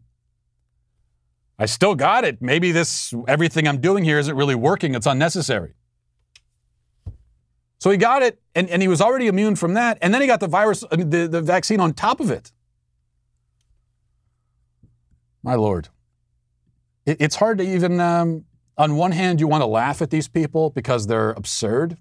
[1.58, 2.42] I still got it.
[2.42, 4.94] Maybe this everything I'm doing here isn't really working.
[4.94, 5.72] It's unnecessary.
[7.78, 10.26] So he got it, and, and he was already immune from that, and then he
[10.26, 12.52] got the virus, the, the vaccine on top of it.
[15.42, 15.88] My lord,
[17.06, 18.00] it, it's hard to even.
[18.00, 18.44] Um,
[18.78, 21.98] on one hand, you want to laugh at these people because they're absurd,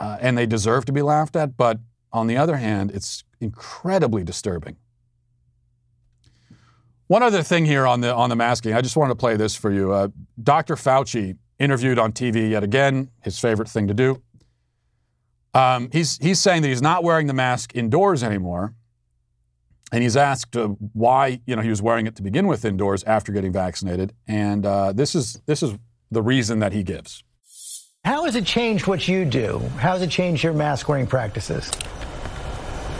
[0.00, 1.56] uh, and they deserve to be laughed at.
[1.56, 1.78] But
[2.12, 4.76] on the other hand, it's incredibly disturbing.
[7.06, 9.54] One other thing here on the on the masking, I just wanted to play this
[9.54, 9.92] for you.
[9.92, 10.08] Uh,
[10.42, 10.74] Dr.
[10.74, 14.22] Fauci interviewed on TV yet again, his favorite thing to do.
[15.54, 18.74] Um, he's he's saying that he's not wearing the mask indoors anymore,
[19.92, 23.04] and he's asked uh, why you know he was wearing it to begin with indoors
[23.04, 25.76] after getting vaccinated, and uh, this is this is
[26.10, 27.24] the reason that he gives.
[28.04, 29.58] How has it changed what you do?
[29.76, 31.70] How has it changed your mask wearing practices?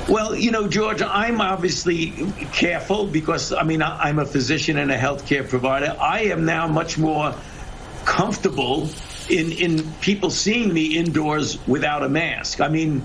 [0.09, 2.13] Well, you know, George, I'm obviously
[2.53, 5.95] careful because, I mean, I'm a physician and a healthcare provider.
[6.01, 7.35] I am now much more
[8.07, 8.89] comfortable
[9.29, 12.63] in, in people seeing me indoors without a mask.
[12.63, 13.05] I mean,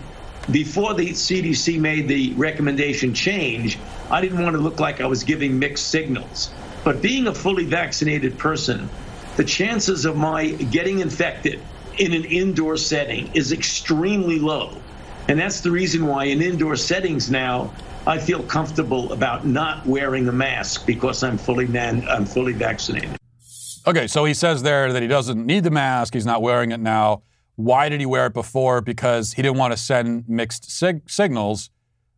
[0.52, 3.78] before the CDC made the recommendation change,
[4.10, 6.52] I didn't want to look like I was giving mixed signals.
[6.84, 8.90] But being a fully vaccinated person,
[9.38, 11.62] the chances of my getting infected
[11.98, 14.76] in an indoor setting is extremely low.
[15.28, 17.74] And that's the reason why in indoor settings now,
[18.06, 23.18] I feel comfortable about not wearing a mask because I'm fully man, I'm fully vaccinated.
[23.88, 26.14] Okay, so he says there that he doesn't need the mask.
[26.14, 27.22] He's not wearing it now.
[27.56, 28.82] Why did he wear it before?
[28.82, 31.70] Because he didn't want to send mixed sig- signals,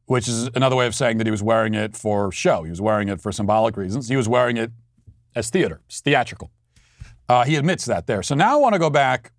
[0.06, 2.63] which is another way of saying that he was wearing it for show.
[2.63, 4.08] He was wearing it for symbolic reasons.
[4.08, 4.71] He was wearing it
[5.36, 6.52] as theater, it's theatrical.
[7.28, 8.24] Uh, he admits that there.
[8.24, 9.34] So now I want to go back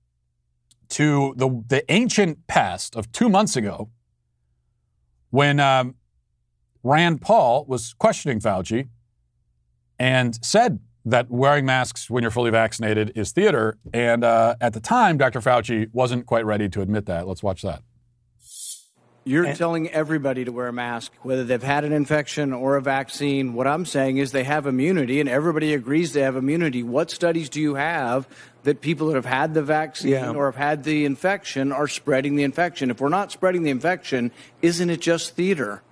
[0.91, 3.91] to the, the ancient past of two months ago
[5.31, 5.95] when um,
[6.83, 8.89] Rand Paul was questioning Fauci
[9.99, 13.79] and said that wearing masks when you're fully vaccinated is theater.
[13.95, 15.41] And uh, at the time, Dr.
[15.41, 17.27] Fauci wasn't quite ready to admit that.
[17.27, 17.83] Let's watch that.
[19.25, 23.55] You're telling everybody to wear a mask, whether they've had an infection or a vaccine.
[23.55, 26.85] What I'm saying is they have immunity, and everybody agrees they have immunity.
[26.85, 28.29] What studies do you have
[28.63, 30.31] that people that have had the vaccine Yeah.
[30.31, 32.89] or have had the infection are spreading the infection?
[32.89, 34.31] If we're not spreading the infection,
[34.63, 35.83] isn't it just theater?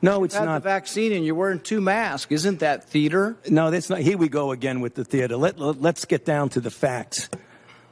[0.00, 0.62] No, it's not.
[0.62, 2.30] the vaccine and you're wearing two masks.
[2.30, 3.36] Isn't that theater?
[3.48, 4.00] No, that's not.
[4.00, 5.36] Here we go again with the theater.
[5.36, 7.28] Let, let, us get down to the facts.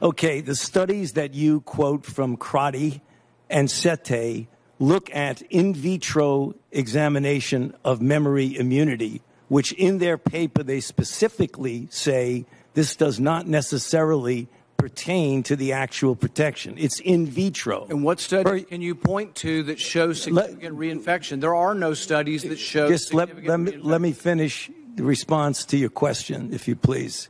[0.01, 3.01] Okay, the studies that you quote from Crotty
[3.49, 4.47] and Sette
[4.79, 12.45] look at in vitro examination of memory immunity, which in their paper they specifically say
[12.73, 16.75] this does not necessarily pertain to the actual protection.
[16.77, 17.87] It's in vitro.
[17.89, 21.41] And what studies can you point to that show significant reinfection?
[21.41, 25.03] There are no studies that show Just let, significant let, me, let me finish the
[25.03, 27.29] response to your question, if you please.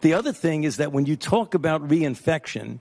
[0.00, 2.80] The other thing is that when you talk about reinfection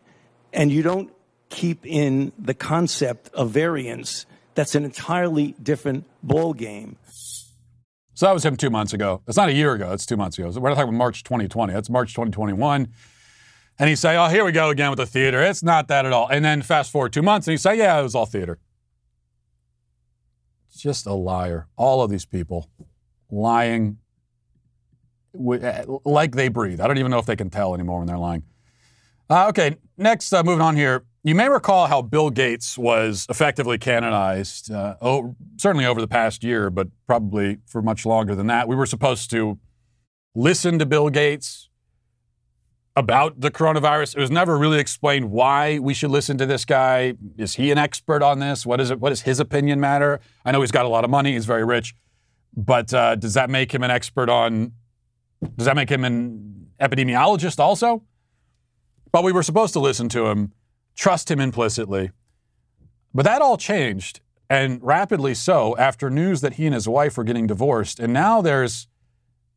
[0.52, 1.14] and you don't
[1.50, 4.26] keep in the concept of variants,
[4.56, 6.98] that's an entirely different ball game.
[8.14, 9.22] So that was him two months ago.
[9.28, 9.94] It's not a year ago.
[9.94, 10.50] It's two months ago.
[10.50, 11.74] We're not talking about March 2020.
[11.74, 12.88] That's March 2021.
[13.82, 15.42] And he say, "Oh, here we go again with the theater.
[15.42, 18.00] It's not that at all." And then fast forward two months, and he say, "Yeah,
[18.00, 18.60] it was all theater."
[20.78, 21.68] Just a liar.
[21.78, 22.70] All of these people
[23.32, 23.98] lying
[25.34, 26.80] like they breathe.
[26.80, 28.44] I don't even know if they can tell anymore when they're lying.
[29.28, 31.04] Uh, okay, next, uh, moving on here.
[31.24, 36.44] You may recall how Bill Gates was effectively canonized, uh, oh, certainly over the past
[36.44, 38.68] year, but probably for much longer than that.
[38.68, 39.58] We were supposed to
[40.36, 41.70] listen to Bill Gates,
[42.96, 44.16] about the coronavirus.
[44.16, 47.14] It was never really explained why we should listen to this guy.
[47.38, 48.66] Is he an expert on this?
[48.66, 49.00] What is it?
[49.00, 50.20] What does his opinion matter?
[50.46, 51.34] I know he's got a lot of money.
[51.34, 51.96] He's very rich,
[52.56, 54.74] but uh, does that make him an expert on?
[55.58, 58.04] Does that make him an epidemiologist also?
[59.12, 60.54] But we were supposed to listen to him,
[60.96, 62.12] trust him implicitly.
[63.14, 67.24] But that all changed, and rapidly so, after news that he and his wife were
[67.24, 68.00] getting divorced.
[68.00, 68.88] And now there's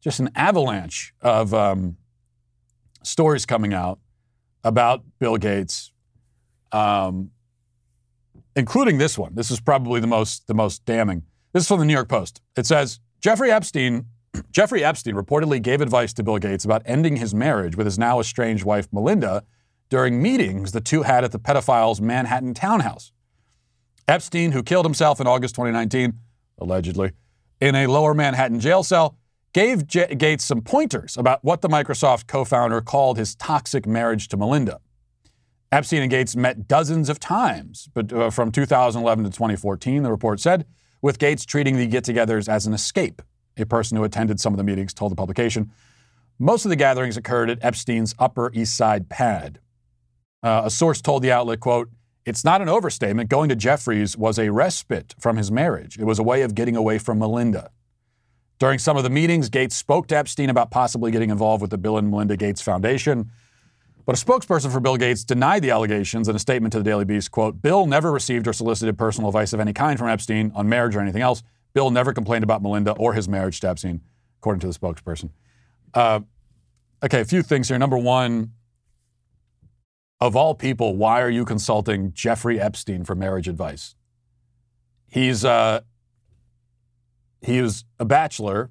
[0.00, 1.96] just an avalanche of um,
[3.04, 3.98] stories coming out
[4.62, 5.92] about Bill Gates,
[6.72, 7.30] um,
[8.56, 9.34] including this one.
[9.34, 11.22] This is probably the most the most damning.
[11.52, 12.40] This is from the New York Post.
[12.56, 14.06] It says Jeffrey Epstein.
[14.50, 18.18] Jeffrey Epstein reportedly gave advice to Bill Gates about ending his marriage with his now
[18.18, 19.44] estranged wife Melinda
[19.90, 23.12] during meetings the two had at the pedophile's Manhattan townhouse.
[24.08, 26.14] Epstein, who killed himself in August 2019,
[26.58, 27.12] allegedly,
[27.60, 29.16] in a lower Manhattan jail cell,
[29.54, 34.28] gave J- Gates some pointers about what the Microsoft co founder called his toxic marriage
[34.28, 34.80] to Melinda.
[35.72, 40.38] Epstein and Gates met dozens of times, but uh, from 2011 to 2014, the report
[40.38, 40.66] said,
[41.00, 43.22] with Gates treating the get togethers as an escape.
[43.56, 45.70] A person who attended some of the meetings told the publication.
[46.38, 49.60] Most of the gatherings occurred at Epstein's Upper East Side pad.
[50.42, 51.90] Uh, a source told the outlet, quote,
[52.24, 53.28] it's not an overstatement.
[53.28, 55.98] Going to Jeffrey's was a respite from his marriage.
[55.98, 57.70] It was a way of getting away from Melinda.
[58.64, 61.77] During some of the meetings, Gates spoke to Epstein about possibly getting involved with the
[61.77, 63.31] Bill and Melinda Gates Foundation.
[64.07, 67.05] But a spokesperson for Bill Gates denied the allegations in a statement to the Daily
[67.05, 70.66] Beast, quote, Bill never received or solicited personal advice of any kind from Epstein on
[70.66, 71.42] marriage or anything else.
[71.74, 74.00] Bill never complained about Melinda or his marriage to Epstein,
[74.38, 75.29] according to the spokesperson.
[75.92, 76.20] Uh,
[77.05, 77.79] okay, a few things here.
[77.79, 78.53] Number one,
[80.22, 83.94] of all people, why are you consulting Jeffrey Epstein for marriage advice?
[85.07, 85.83] He's uh,
[87.44, 88.70] he was a bachelor,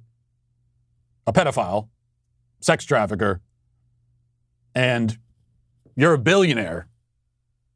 [1.27, 1.89] a pedophile,
[2.59, 3.41] sex trafficker,
[4.73, 5.17] and
[5.95, 6.87] you're a billionaire,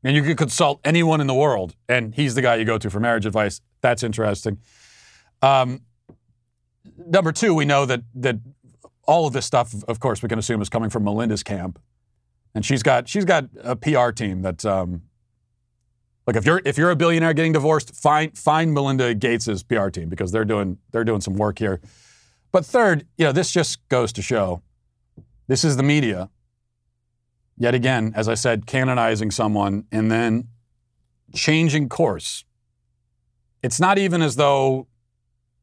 [0.04, 2.90] and you could consult anyone in the world, and he's the guy you go to
[2.90, 3.62] for marriage advice.
[3.82, 4.58] That's interesting.
[5.42, 5.82] Um,
[6.98, 8.38] number two, we know that that
[9.04, 11.80] all of this stuff, of course, we can assume is coming from Melinda's camp
[12.58, 15.04] and she's got she's got a PR team that um,
[16.28, 20.10] like if you're if you're a billionaire getting divorced, find find Melinda Gates's PR team
[20.10, 21.80] because they're doing they're doing some work here.
[22.52, 24.62] But third, you know, this just goes to show
[25.48, 26.30] this is the media.
[27.58, 30.50] Yet again, as I said, canonizing someone and then
[31.34, 32.44] changing course.
[33.64, 34.88] It's not even as though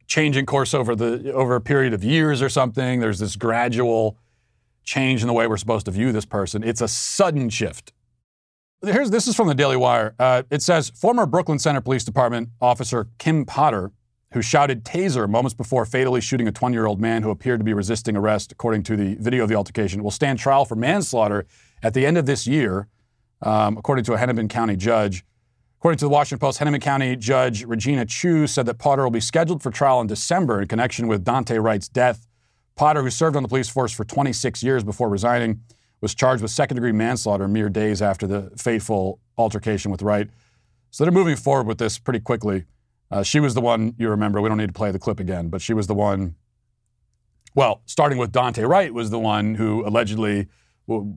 [0.06, 3.00] changing course over the over a period of years or something.
[3.00, 4.16] There's this gradual
[4.82, 6.64] change in the way we're supposed to view this person.
[6.64, 7.92] It's a sudden shift.
[8.86, 10.14] Here's this is from the Daily Wire.
[10.18, 13.92] Uh, it says former Brooklyn Center Police Department officer Kim Potter,
[14.32, 18.14] who shouted "taser" moments before fatally shooting a 20-year-old man who appeared to be resisting
[18.14, 21.46] arrest, according to the video of the altercation, will stand trial for manslaughter
[21.82, 22.88] at the end of this year,
[23.40, 25.24] um, according to a Hennepin County judge.
[25.78, 29.20] According to the Washington Post, Hennepin County Judge Regina Chu said that Potter will be
[29.20, 32.26] scheduled for trial in December in connection with Daunte Wright's death
[32.74, 35.60] Potter, who served on the police force for 26 years before resigning,
[36.04, 40.28] was charged with second degree manslaughter mere days after the fateful altercation with Wright.
[40.90, 42.66] So they're moving forward with this pretty quickly.
[43.10, 45.48] Uh, she was the one, you remember, we don't need to play the clip again,
[45.48, 46.34] but she was the one,
[47.54, 50.46] well, starting with Daunte Wright, was the one who allegedly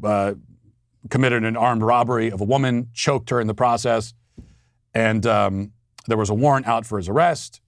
[0.05, 0.35] uh,
[1.09, 4.13] committed an armed robbery of a woman, choked her in the process,
[4.93, 5.73] and um,
[6.07, 7.59] there was a warrant out for his arrest,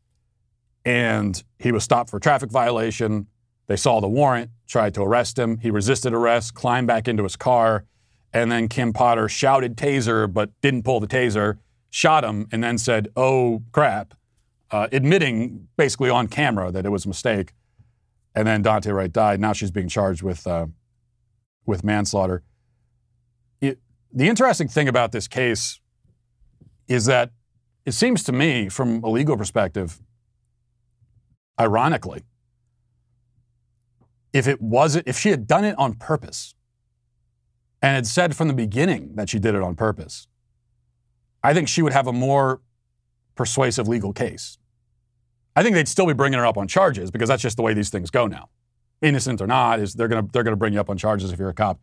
[0.86, 3.28] and he was stopped for traffic violation.
[3.70, 5.60] They saw the warrant, tried to arrest him.
[5.60, 7.86] He resisted arrest, climbed back into his car,
[8.34, 11.60] and then Kim Potter shouted taser but didn't pull the taser,
[11.92, 14.16] shot him, and then said, oh crap,
[14.72, 17.54] uh, admitting basically on camera that it was a mistake.
[18.34, 19.40] And then Daunte Wright died.
[19.40, 20.66] Now she's being charged with, uh,
[21.68, 22.42] with manslaughter.
[23.62, 23.78] It,
[24.12, 25.80] the interesting thing about this case
[26.88, 27.30] is that
[27.86, 30.02] it seems to me, from a legal perspective,
[31.60, 32.24] ironically,
[34.34, 36.54] if it wasn't, if she had done it on purpose
[37.82, 40.28] and had said from the beginning that she did it on purpose,
[41.44, 42.62] I think she would have a more
[43.36, 44.58] persuasive legal case.
[45.56, 47.74] I think they'd still be bringing her up on charges because that's just the way
[47.74, 48.50] these things go now.
[49.02, 51.50] Innocent or not, is they're gonna they're gonna bring you up on charges if you're
[51.50, 51.80] a cop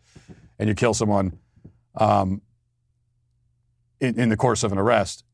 [0.59, 1.39] and you kill someone
[1.95, 2.43] um,
[4.01, 5.25] in, in the course of an arrest.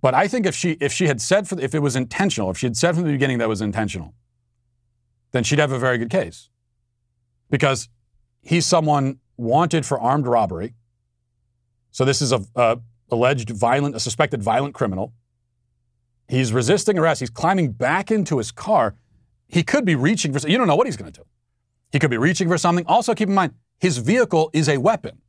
[0.00, 2.58] But I think if she if she had said for, if it was intentional, if
[2.58, 4.14] she had said from the beginning that was intentional,
[5.36, 6.48] then she'd have a very good case.
[7.50, 7.88] Because
[8.42, 10.74] he's someone wanted for armed robbery.
[11.90, 12.78] So this is a, a
[13.10, 15.12] alleged violent, a suspected violent criminal.
[16.28, 17.20] He's resisting arrest.
[17.20, 18.96] He's climbing back into his car.
[19.46, 20.48] He could be reaching for.
[20.48, 21.26] You don't know what he's going to do.
[21.92, 22.84] He could be reaching for something.
[22.86, 25.20] Also, keep in mind his vehicle is a weapon.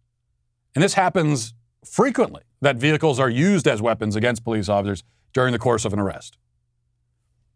[0.73, 1.53] And this happens
[1.85, 5.03] frequently that vehicles are used as weapons against police officers
[5.33, 6.37] during the course of an arrest.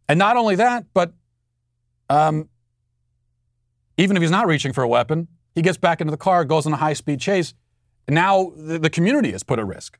[0.07, 1.13] And not only that, but
[2.12, 2.49] um,
[3.97, 6.66] even if he's not reaching for a weapon, he gets back into the car, goes
[6.66, 7.53] on a high speed chase.
[8.09, 9.97] Now the, the community is put at risk.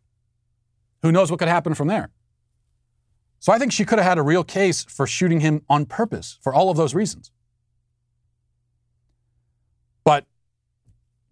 [1.04, 2.10] Who knows what could happen from there?
[3.40, 6.38] So I think she could have had a real case for shooting him on purpose
[6.42, 7.32] for all of those reasons.
[10.04, 10.26] But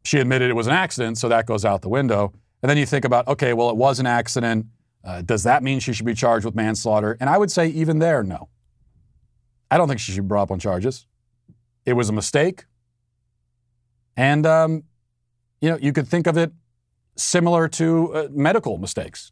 [0.04, 2.34] she admitted it was an accident, so that goes out the window.
[2.64, 4.68] And then you think about, okay, well, it was an accident.
[5.04, 7.18] Uh, does that mean she should be charged with manslaughter?
[7.20, 8.50] And I would say, even there, no.
[9.72, 11.06] I don't think she should be brought up on charges.
[11.86, 12.66] It was a mistake.
[14.18, 14.84] And, um,
[15.62, 16.52] you know, you could think of it
[17.16, 19.32] similar to uh, medical mistakes.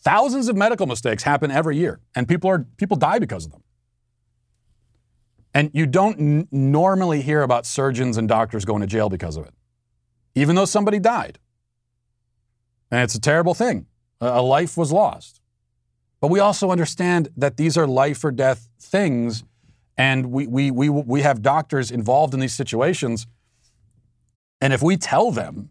[0.00, 3.62] Thousands of medical mistakes happen every year, and people, are, people die because of them.
[5.54, 9.44] And you don't n- normally hear about surgeons and doctors going to jail because of
[9.46, 9.54] it,
[10.34, 11.38] even though somebody died.
[12.90, 13.86] And it's a terrible thing.
[14.20, 15.40] A life was lost.
[16.20, 19.44] But we also understand that these are life or death things,
[19.96, 23.26] and we, we, we, we have doctors involved in these situations.
[24.60, 25.70] And if we tell them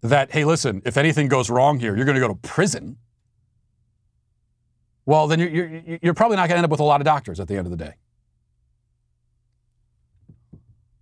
[0.00, 2.98] that, hey, listen, if anything goes wrong here, you're going to go to prison,
[5.06, 7.04] well, then you're, you're, you're probably not going to end up with a lot of
[7.04, 7.94] doctors at the end of the day.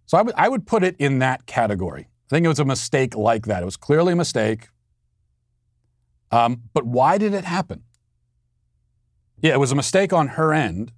[0.07, 2.03] So I, w- I would put it in that category.
[2.03, 3.63] I think it was a mistake like that.
[3.63, 4.69] It was clearly a mistake.
[6.31, 7.83] Um, but why did it happen?
[9.41, 10.93] Yeah, it was a mistake on her end,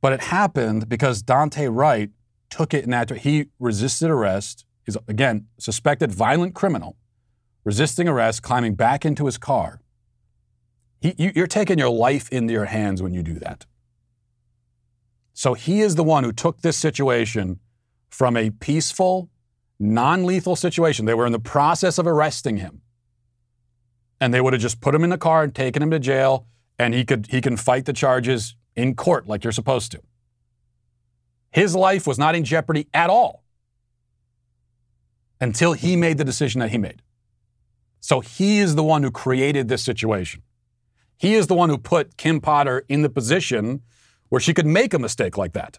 [0.00, 2.10] but it happened because Daunte Wright
[2.50, 4.64] took it in that he resisted arrest.
[4.84, 6.96] He's again suspected violent criminal,
[7.64, 9.80] resisting arrest, climbing back into his car.
[11.00, 13.66] He, you, you're taking your life into your hands when you do that.
[15.34, 17.58] So he is the one who took this situation
[18.10, 19.30] from a peaceful,
[19.78, 21.06] non lethal situation.
[21.06, 22.82] They were in the process of arresting him.
[24.20, 26.46] And they would have just put him in the car and taken him to jail,
[26.82, 30.00] and he, could, he can fight the charges in court like you're supposed to.
[31.50, 33.44] His life was not in jeopardy at all
[35.40, 37.02] until he made the decision that he made.
[38.00, 40.42] So he is the one who created this situation.
[41.16, 43.82] He is the one who put Kim Potter in the position
[44.28, 45.78] where she could make a mistake like that.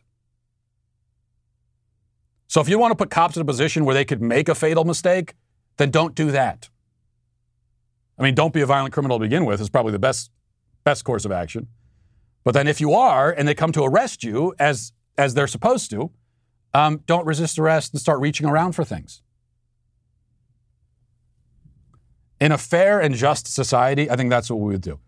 [2.47, 4.55] So if you want to put cops in a position where they could make a
[4.55, 5.33] fatal mistake,
[5.77, 6.69] then don't do that.
[8.17, 10.29] I mean, don't be a violent criminal to begin with is probably the best
[10.83, 11.67] best course of action.
[12.43, 15.91] But then if you are and they come to arrest you as as they're supposed
[15.91, 16.11] to,
[16.73, 19.21] um, don't resist arrest and start reaching around for things.
[22.39, 24.99] In a fair and just society, I think that's what we would do.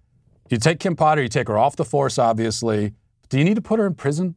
[0.50, 2.94] You take Kim Potter, you take her off the force, obviously.
[3.30, 4.36] Do you need to put her in prison?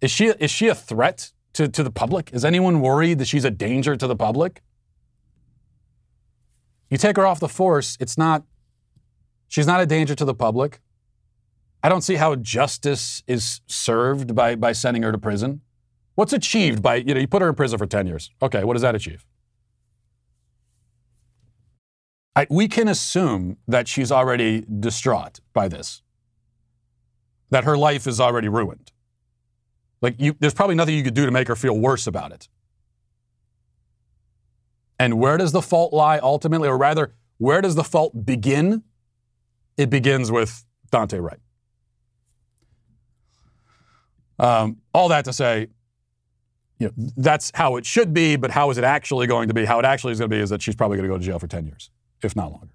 [0.00, 2.30] Is she, is she a threat to, to the public?
[2.32, 4.62] Is anyone worried that she's a danger to the public?
[6.90, 8.44] You take her off the force, it's not,
[9.52, 10.80] she's not a danger to the public.
[11.82, 15.60] I don't see how justice is served by, by sending her to prison.
[16.14, 18.30] What's achieved by, you know, you put her in prison for 10 years.
[18.40, 19.26] Okay, what does that achieve?
[22.34, 26.00] I, we can assume that she's already distraught by this,
[27.50, 28.90] that her life is already ruined.
[30.00, 32.48] Like, you, there's probably nothing you could do to make her feel worse about it.
[34.98, 38.82] And where does the fault lie ultimately, or rather, where does the fault begin?
[39.82, 41.40] It begins with Daunte Wright.
[44.38, 45.68] Um, all that to say,
[46.78, 49.64] you know, that's how it should be, but how is it actually going to be?
[49.64, 51.24] How it actually is going to be is that she's probably going to go to
[51.24, 51.90] jail for 10 years
[52.24, 52.68] if not longer.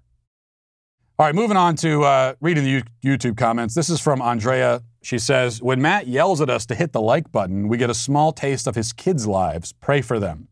[1.18, 3.74] All right, moving on to uh, reading the YouTube comments.
[3.74, 4.82] This is from Andrea.
[5.02, 7.94] She says, When Matt yells at us to hit the like button, we get a
[7.94, 9.72] small taste of his kids' lives.
[9.72, 10.48] Pray for them.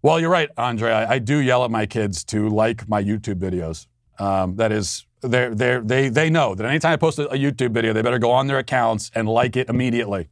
[0.00, 1.06] Well, you're right, Andrea.
[1.08, 3.86] I, do yell at my kids to like my YouTube videos.
[4.18, 7.72] Um, that is, they're, they're, they they know that anytime I post a, a YouTube
[7.72, 10.28] video, they better go on their accounts and like it immediately.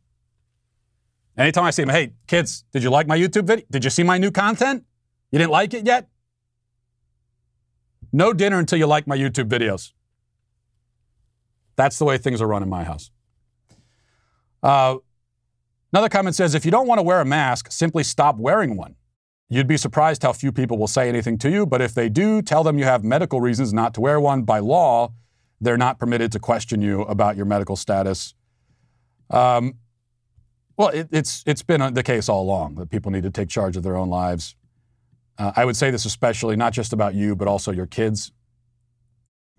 [1.37, 3.67] Anytime I see them, hey, kids, did you like my YouTube video?
[3.71, 4.85] Did you see my new content?
[5.31, 6.09] You didn't like it yet?
[8.13, 9.93] No dinner until you like my YouTube videos.
[11.77, 13.11] That's the way things are run in my house.
[14.63, 14.97] Uh,
[15.93, 18.95] another comment says if you don't want to wear a mask, simply stop wearing one.
[19.49, 22.43] You'd be surprised how few people will say anything to you, but if they do,
[22.43, 24.43] tell them you have medical reasons not to wear one.
[24.43, 25.13] By law,
[25.61, 28.35] they're not permitted to question you about your medical status.
[29.31, 29.75] Um,
[30.77, 33.77] well, it, it's it's been the case all along that people need to take charge
[33.77, 34.57] of their own lives.
[35.39, 38.33] Uh, I would say this especially not just about you, but also your kids.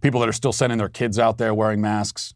[0.01, 2.35] People that are still sending their kids out there wearing masks,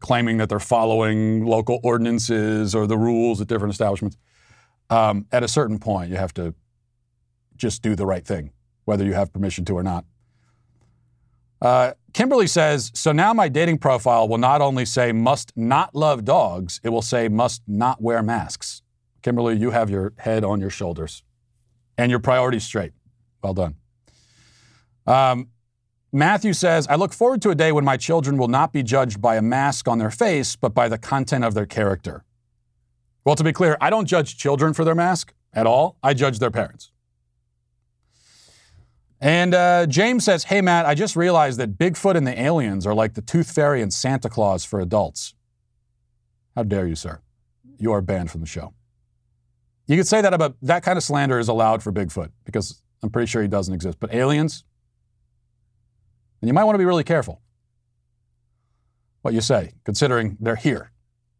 [0.00, 4.16] claiming that they're following local ordinances or the rules at different establishments.
[4.90, 6.54] Um, at a certain point, you have to
[7.56, 8.52] just do the right thing,
[8.84, 10.04] whether you have permission to or not.
[11.60, 16.24] Uh, Kimberly says, so now my dating profile will not only say must not love
[16.24, 18.82] dogs, it will say must not wear masks.
[19.22, 21.24] Kimberly, you have your head on your shoulders
[21.96, 22.92] and your priorities straight.
[23.42, 23.74] Well done.
[25.06, 25.48] Um,
[26.12, 29.20] Matthew says, I look forward to a day when my children will not be judged
[29.20, 32.24] by a mask on their face, but by the content of their character.
[33.28, 35.98] Well, to be clear, I don't judge children for their mask at all.
[36.02, 36.92] I judge their parents.
[39.20, 42.94] And uh, James says, Hey, Matt, I just realized that Bigfoot and the aliens are
[42.94, 45.34] like the Tooth Fairy and Santa Claus for adults.
[46.56, 47.20] How dare you, sir?
[47.78, 48.72] You are banned from the show.
[49.86, 53.10] You could say that about that kind of slander is allowed for Bigfoot because I'm
[53.10, 54.00] pretty sure he doesn't exist.
[54.00, 54.64] But aliens,
[56.40, 57.42] and you might want to be really careful
[59.20, 60.92] what you say, considering they're here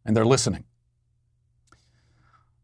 [0.05, 0.65] and they're listening.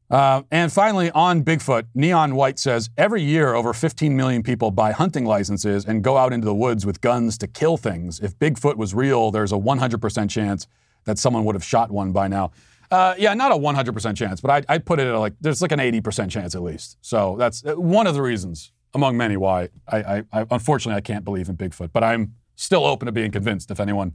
[0.10, 4.92] Uh, and finally, on Bigfoot, Neon White says every year over 15 million people buy
[4.92, 8.20] hunting licenses and go out into the woods with guns to kill things.
[8.20, 10.68] If Bigfoot was real, there's a 100% chance
[11.06, 12.52] that someone would have shot one by now.
[12.92, 15.72] Uh, yeah, not a 100% chance, but I'd, I'd, put it at like, there's like
[15.72, 16.98] an 80% chance at least.
[17.02, 21.02] So that's uh, one of the reasons, among many, why I, I, I unfortunately I
[21.02, 21.90] can't believe in Bigfoot.
[21.92, 24.14] But I'm still open to being convinced if anyone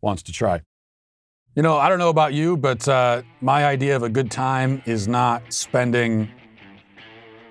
[0.00, 0.62] wants to try.
[1.56, 4.82] You know, I don't know about you, but uh, my idea of a good time
[4.86, 6.28] is not spending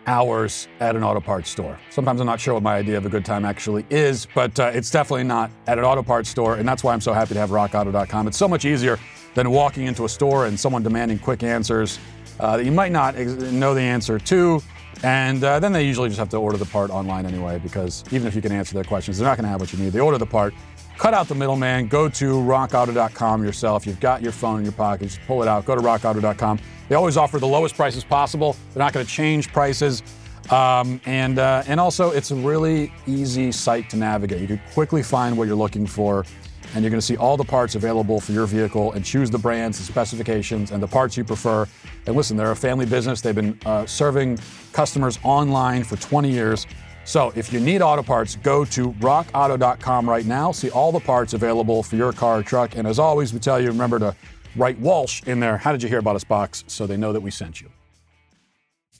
[0.07, 1.79] hours at an auto parts store.
[1.89, 4.71] Sometimes I'm not sure what my idea of a good time actually is, but uh,
[4.73, 7.39] it's definitely not at an auto parts store, and that's why I'm so happy to
[7.39, 8.27] have rockauto.com.
[8.27, 8.99] It's so much easier
[9.35, 11.97] than walking into a store and someone demanding quick answers
[12.41, 14.61] uh, that you might not ex- know the answer to.
[15.03, 18.27] And uh, then they usually just have to order the part online anyway, because even
[18.27, 19.93] if you can answer their questions, they're not going to have what you need.
[19.93, 20.53] They order the part,
[20.97, 23.85] cut out the middleman, go to rockauto.com yourself.
[23.85, 26.59] You've got your phone in your pocket, just pull it out, go to rockauto.com.
[26.89, 28.55] They always offer the lowest prices possible.
[28.73, 30.03] They're not going to change prices.
[30.49, 34.41] Um, and, uh, and also, it's a really easy site to navigate.
[34.41, 36.25] You can quickly find what you're looking for,
[36.73, 39.37] and you're going to see all the parts available for your vehicle and choose the
[39.37, 41.67] brands, the specifications, and the parts you prefer.
[42.05, 43.21] And listen, they're a family business.
[43.21, 44.39] They've been uh, serving
[44.73, 46.67] customers online for 20 years.
[47.05, 50.51] So if you need auto parts, go to rockauto.com right now.
[50.51, 52.75] See all the parts available for your car or truck.
[52.75, 54.15] And as always, we tell you remember to
[54.55, 55.57] write Walsh in there.
[55.57, 57.69] How did you hear about us box so they know that we sent you?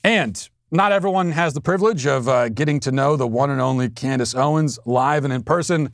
[0.04, 3.90] And not everyone has the privilege of uh, getting to know the one and only
[3.90, 5.94] Candace Owens live and in person,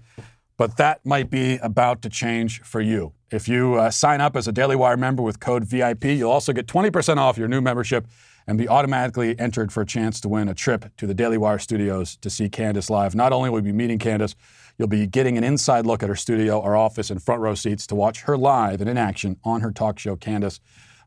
[0.57, 3.13] but that might be about to change for you.
[3.29, 6.53] If you uh, sign up as a Daily Wire member with code VIP, you'll also
[6.53, 8.07] get 20% off your new membership
[8.49, 11.59] and be automatically entered for a chance to win a trip to the Daily Wire
[11.59, 13.13] studios to see Candace live.
[13.13, 14.35] Not only will you be meeting Candace,
[14.75, 17.85] you'll be getting an inside look at her studio, our office, and front row seats
[17.85, 20.59] to watch her live and in action on her talk show, Candace.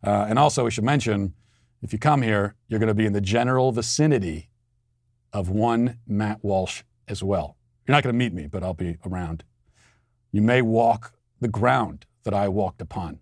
[0.04, 1.34] Uh, and also, we should mention
[1.82, 4.48] if you come here, you're going to be in the general vicinity
[5.32, 7.56] of one Matt Walsh as well.
[7.88, 9.42] You're not going to meet me, but I'll be around.
[10.30, 13.18] You may walk the ground that I walked upon.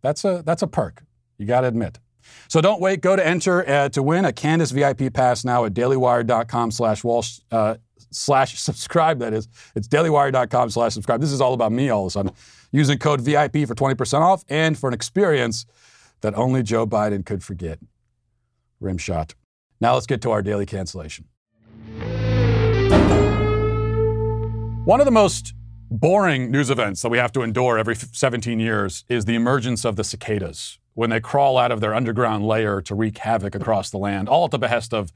[0.00, 1.02] That's a, that's a perk,
[1.38, 1.98] you got to admit.
[2.48, 3.00] So don't wait.
[3.00, 7.40] Go to enter uh, to win a Candace VIP pass now at dailywire.com slash Walsh
[7.50, 7.76] uh,
[8.10, 9.18] slash subscribe.
[9.18, 11.20] That is, it's dailywire.com slash subscribe.
[11.20, 12.32] This is all about me all of a sudden.
[12.72, 15.66] Using code VIP for 20% off and for an experience
[16.20, 17.78] that only Joe Biden could forget.
[18.80, 19.34] Rim shot.
[19.80, 21.26] Now let's get to our daily cancellation.
[24.84, 25.54] One of the most
[25.90, 29.96] boring news events that we have to endure every 17 years is the emergence of
[29.96, 33.98] the cicadas when they crawl out of their underground lair to wreak havoc across the
[33.98, 35.12] land, all at the behest of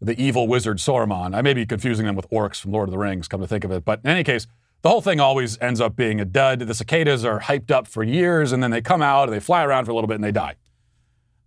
[0.00, 1.36] the evil wizard Saruman.
[1.36, 3.62] I may be confusing them with orcs from Lord of the Rings, come to think
[3.62, 3.84] of it.
[3.84, 4.46] But in any case,
[4.80, 6.60] the whole thing always ends up being a dud.
[6.60, 9.62] The cicadas are hyped up for years, and then they come out and they fly
[9.62, 10.56] around for a little bit and they die.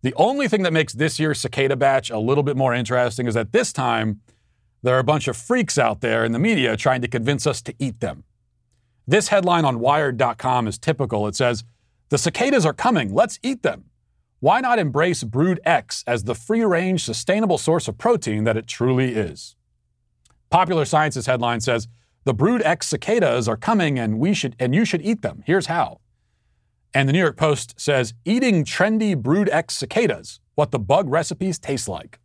[0.04, 3.34] The only thing that makes this year's cicada batch a little bit more interesting is
[3.34, 4.22] that this time
[4.84, 7.60] there are a bunch of freaks out there in the media trying to convince us
[7.64, 8.24] to eat them.
[9.08, 11.28] This headline on Wired.com is typical.
[11.28, 11.64] It says,
[12.10, 13.14] the cicadas are coming.
[13.14, 13.86] Let's eat them.
[14.40, 18.68] Why not embrace Brood X as the free range, sustainable source of protein that it
[18.68, 19.56] truly is?
[20.50, 21.88] Popular Science's headline says
[22.26, 25.44] the Brood X cicadas are coming and we should and you should eat them.
[25.46, 26.02] Here's how.
[26.94, 31.58] And the New York Post says eating trendy Brood X cicadas, what the bug recipes
[31.58, 32.20] taste like.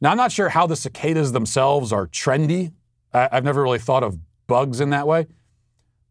[0.00, 2.72] Now I'm not sure how the cicadas themselves are trendy.
[3.12, 5.26] I, have never really thought of bugs in that way.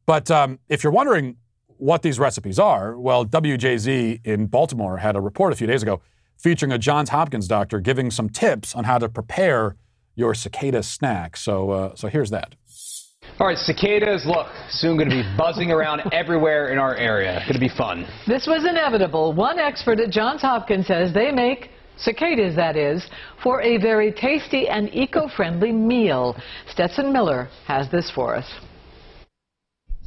[0.06, 1.38] But um, if you're wondering
[1.78, 6.02] what these recipes are, well, WJZ in Baltimore had a report a few days ago
[6.38, 9.76] featuring a Johns Hopkins doctor giving some tips on how to prepare
[10.16, 11.38] your cicada snack.
[11.38, 12.56] So, uh, so here's that.
[13.40, 17.42] All right, cicadas, look, soon going to be buzzing around everywhere in our area.
[17.42, 18.06] Going to be fun.
[18.28, 19.34] This was inevitable.
[19.34, 23.06] One expert at Johns Hopkins says they make cicadas, that is,
[23.44, 26.36] for a very tasty and eco-friendly meal.
[26.70, 28.46] Stetson Miller has this for us.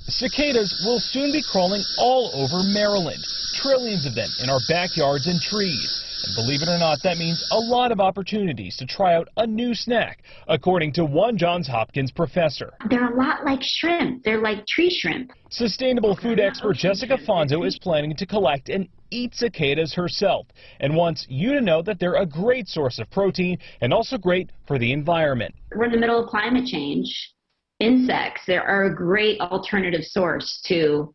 [0.07, 3.23] Cicadas will soon be crawling all over Maryland,
[3.55, 6.05] trillions of them in our backyards and trees.
[6.27, 9.47] And believe it or not, that means a lot of opportunities to try out a
[9.47, 12.73] new snack, according to one Johns Hopkins professor.
[12.91, 14.25] They're a lot like shrimp.
[14.25, 15.31] They're like tree shrimp.
[15.51, 20.47] Sustainable food expert Jessica Fanzo is planning to collect and eat cicadas herself
[20.81, 24.51] and wants you to know that they're a great source of protein and also great
[24.67, 25.55] for the environment.
[25.75, 27.33] We're in the middle of climate change
[27.81, 31.15] insects they are a great alternative source to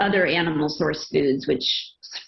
[0.00, 1.64] other animal source foods, which,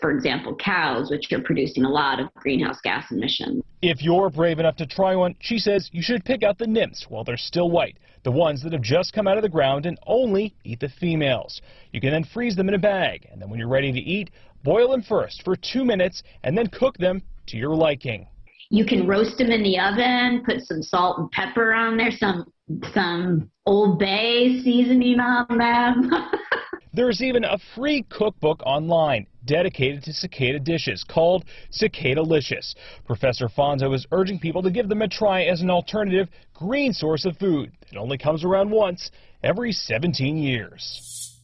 [0.01, 3.63] for example, cows, which are producing a lot of greenhouse gas emissions.
[3.83, 7.07] If you're brave enough to try one, she says you should pick out the nymphs
[7.09, 9.99] while they're still white, the ones that have just come out of the ground and
[10.07, 11.61] only eat the females.
[11.93, 14.31] You can then freeze them in a bag, and then when you're ready to eat,
[14.63, 18.27] boil them first for two minutes and then cook them to your liking.
[18.71, 22.53] You can roast them in the oven, put some salt and pepper on there, some
[22.93, 26.11] some Old Bay seasoning on them.
[26.93, 32.75] There's even a free cookbook online dedicated to cicada dishes called Cicadalicious.
[33.05, 37.27] Professor Fanzo is urging people to give them a try as an alternative green source
[37.27, 39.11] of food that only comes around once
[39.43, 41.39] every 17 years.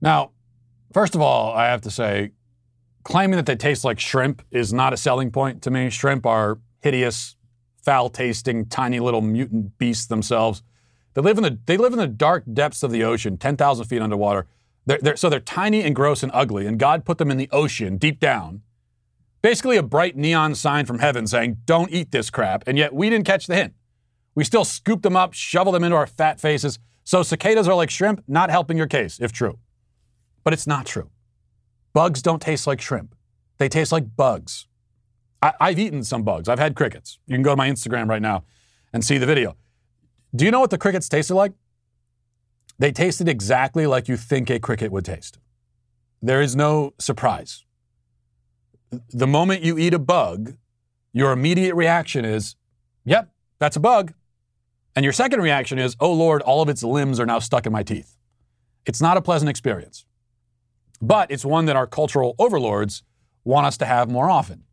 [0.00, 0.32] Now,
[0.92, 2.32] first of all, I have to say,
[3.04, 5.90] claiming that they taste like shrimp is not a selling point to me.
[5.90, 7.35] Shrimp are hideous,
[7.86, 10.62] foul tasting, tiny little mutant beasts themselves.
[11.14, 14.02] They live in the they live in the dark depths of the ocean, 10,000 feet
[14.02, 14.46] underwater.
[14.84, 17.48] They're, they're, so they're tiny and gross and ugly, and God put them in the
[17.52, 18.62] ocean deep down.
[19.40, 23.08] Basically, a bright neon sign from heaven saying, "Don't eat this crap." And yet we
[23.08, 23.74] didn't catch the hint.
[24.34, 26.80] We still scoop them up, shovel them into our fat faces.
[27.04, 29.58] So cicadas are like shrimp, not helping your case, if true.
[30.42, 31.10] But it's not true.
[31.92, 33.14] Bugs don't taste like shrimp.
[33.58, 34.66] They taste like bugs.
[35.42, 36.48] I, I've eaten some bugs.
[36.48, 37.18] I've had crickets.
[37.26, 38.44] You can go to my Instagram right now
[38.92, 39.56] and see the video.
[40.34, 41.52] Do you know what the crickets tasted like?
[42.78, 45.38] They tasted exactly like you think a cricket would taste.
[46.20, 47.64] There is no surprise.
[49.10, 50.56] The moment you eat a bug,
[51.12, 52.56] your immediate reaction is,
[53.04, 54.12] yep, that's a bug.
[54.94, 57.72] And your second reaction is, oh Lord, all of its limbs are now stuck in
[57.72, 58.16] my teeth.
[58.86, 60.04] It's not a pleasant experience.
[61.00, 63.02] But it's one that our cultural overlords
[63.44, 64.64] want us to have more often.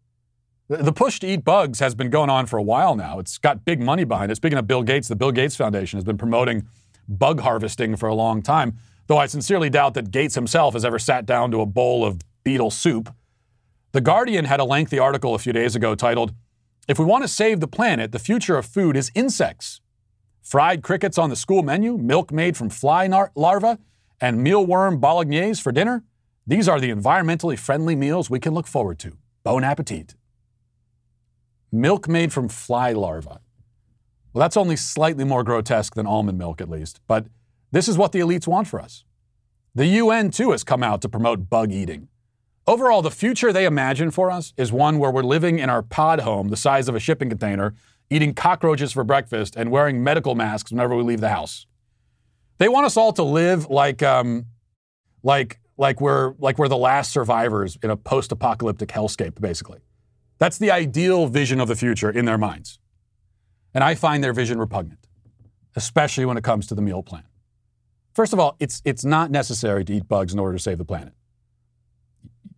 [0.80, 3.20] The push to eat bugs has been going on for a while now.
[3.20, 4.36] It's got big money behind it.
[4.36, 6.68] Speaking of Bill Gates, the Bill Gates Foundation has been promoting
[7.08, 10.98] bug harvesting for a long time, though I sincerely doubt that Gates himself has ever
[10.98, 13.14] sat down to a bowl of beetle soup.
[13.92, 16.34] The Guardian had a lengthy article a few days ago titled,
[16.88, 19.80] If we want to save the planet, the future of food is insects.
[20.42, 23.78] Fried crickets on the school menu, milk made from fly nar- larvae,
[24.20, 26.04] and mealworm bolognese for dinner?
[26.48, 29.18] These are the environmentally friendly meals we can look forward to.
[29.44, 30.16] Bon appetit.
[31.74, 33.40] Milk made from fly larvae.
[34.32, 37.02] Well, that's only slightly more grotesque than almond milk, at least.
[37.08, 37.26] But
[37.72, 39.06] this is what the elites want for us.
[39.74, 42.10] The UN, too, has come out to promote bug eating.
[42.68, 46.20] Overall, the future they imagine for us is one where we're living in our pod
[46.20, 47.74] home the size of a shipping container,
[48.12, 51.66] eating cockroaches for breakfast, and wearing medical masks whenever we leave the house.
[52.60, 54.46] They want us all to live like, um,
[55.24, 59.80] like, like we're like we're the last survivors in a post-apocalyptic hellscape, basically.
[60.40, 62.80] That's the ideal vision of the future in their minds.
[63.74, 65.08] And I find their vision repugnant,
[65.76, 67.24] especially when it comes to the meal plan.
[68.14, 70.86] First of all, it's, it's not necessary to eat bugs in order to save the
[70.86, 71.14] planet.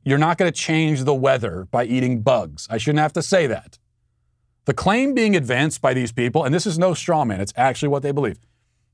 [0.04, 2.68] You're not going to change the weather by eating bugs.
[2.70, 3.80] I shouldn't have to say that.
[4.66, 7.90] The claim being advanced by these people, and this is no straw man, it's actually
[7.90, 8.40] what they believe.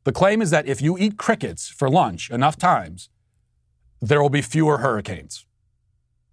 [0.03, 3.09] The claim is that if you eat crickets for lunch enough times,
[4.01, 5.45] there will be fewer hurricanes.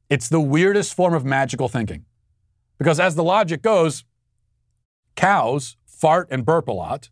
[0.09, 2.05] It's the weirdest form of magical thinking.
[2.79, 4.05] Because as the logic goes,
[5.17, 7.11] cows fart and burp a lot,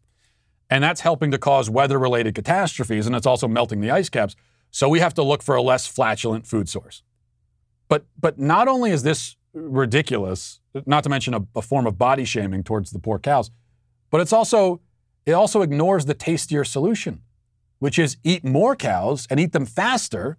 [0.71, 4.37] and that's helping to cause weather related catastrophes, and it's also melting the ice caps.
[4.71, 7.03] So we have to look for a less flatulent food source.
[7.89, 12.25] But, but not only is this ridiculous, not to mention a, a form of body
[12.25, 13.51] shaming towards the poor cows,
[14.11, 14.81] but it's also,
[15.25, 17.23] it also ignores the tastier solution,
[17.79, 20.37] which is eat more cows and eat them faster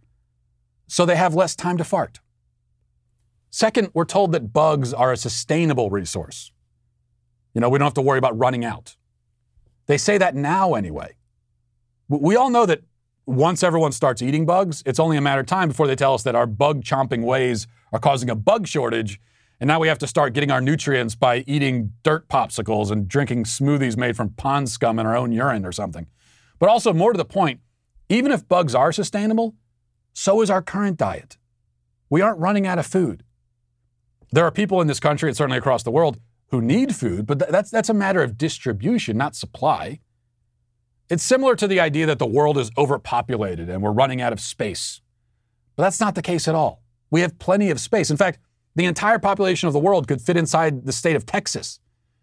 [0.88, 2.20] so they have less time to fart.
[3.50, 6.52] Second, we're told that bugs are a sustainable resource.
[7.54, 8.96] You know, we don't have to worry about running out.
[9.88, 11.16] They say that now anyway.
[12.10, 12.82] We all know that
[13.26, 16.24] once everyone starts eating bugs, it's only a matter of time before they tell us
[16.24, 19.20] that our bug chomping ways are causing a bug shortage.
[19.60, 23.46] And now we have to start getting our nutrients by eating dirt popsicles and drinking
[23.46, 26.08] smoothies made from pond scum in our own urine or something.
[26.60, 27.60] But also, more to the point,
[28.10, 29.56] even if bugs are sustainable,
[30.14, 31.38] so is our current diet.
[32.10, 33.24] We aren't running out of food.
[34.32, 36.20] There are people in this country and certainly across the world
[36.50, 40.00] who need food, but th- that's, that's a matter of distribution, not supply.
[41.10, 44.40] It's similar to the idea that the world is overpopulated and we're running out of
[44.40, 45.02] space.
[45.76, 46.84] But that's not the case at all.
[47.10, 48.10] We have plenty of space.
[48.12, 48.40] In fact,
[48.76, 51.80] the entire population of the world could fit inside the state of Texas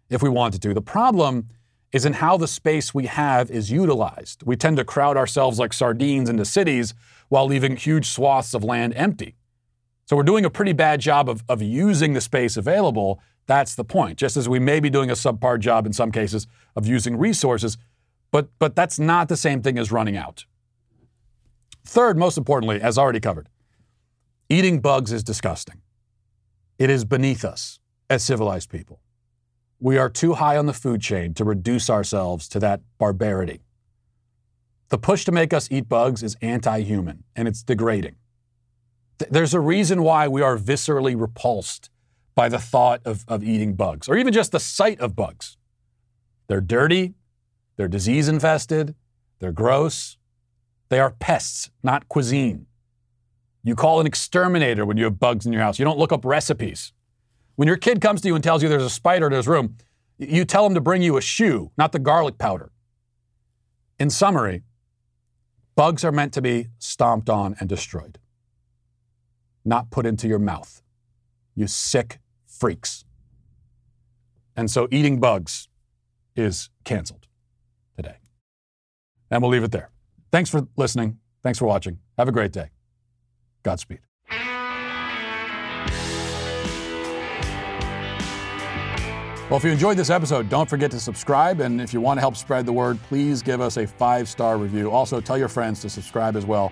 [0.09, 0.73] if we wanted to.
[0.73, 1.49] The problem
[1.91, 4.43] is in how the space we have is utilized.
[4.43, 6.93] We tend to crowd ourselves like sardines into cities
[7.29, 9.35] while leaving huge swaths of land empty.
[10.05, 13.19] So we're doing a pretty bad job of, of using the space available.
[13.47, 14.17] That's the point.
[14.17, 17.77] Just as we may be doing a subpar job in some cases of using resources,
[18.31, 20.45] but, but that's not the same thing as running out.
[21.85, 23.49] Third, most importantly, as already covered,
[24.49, 25.81] eating bugs is disgusting.
[26.77, 27.79] It is beneath us
[28.09, 28.99] as civilized people.
[29.79, 33.61] We are too high on the food chain to reduce ourselves to that barbarity.
[34.89, 38.15] The push to make us eat bugs is anti human and it's degrading.
[39.17, 41.89] There's a reason why we are viscerally repulsed
[42.35, 45.57] by the thought of, of eating bugs, or even just the sight of bugs.
[46.47, 47.13] They're dirty,
[47.77, 48.93] they're disease infested,
[49.39, 50.17] they're gross,
[50.89, 52.67] they are pests, not cuisine.
[53.63, 55.79] You call an exterminator when you have bugs in your house.
[55.79, 56.93] You don't look up recipes.
[57.55, 59.77] When your kid comes to you and tells you there's a spider in his room,
[60.17, 62.71] you tell him to bring you a shoe, not the garlic powder.
[63.97, 64.63] In summary,
[65.75, 68.19] bugs are meant to be stomped on and destroyed
[69.65, 70.81] not put into your mouth.
[71.55, 73.03] You sick freaks.
[74.55, 75.67] And so eating bugs
[76.35, 77.27] is canceled
[77.97, 78.17] today.
[79.29, 79.89] And we'll leave it there.
[80.31, 81.19] Thanks for listening.
[81.43, 81.99] Thanks for watching.
[82.17, 82.69] Have a great day.
[83.63, 83.99] Godspeed.
[89.49, 91.59] Well, if you enjoyed this episode, don't forget to subscribe.
[91.59, 94.57] And if you want to help spread the word, please give us a five star
[94.57, 94.89] review.
[94.89, 96.71] Also, tell your friends to subscribe as well.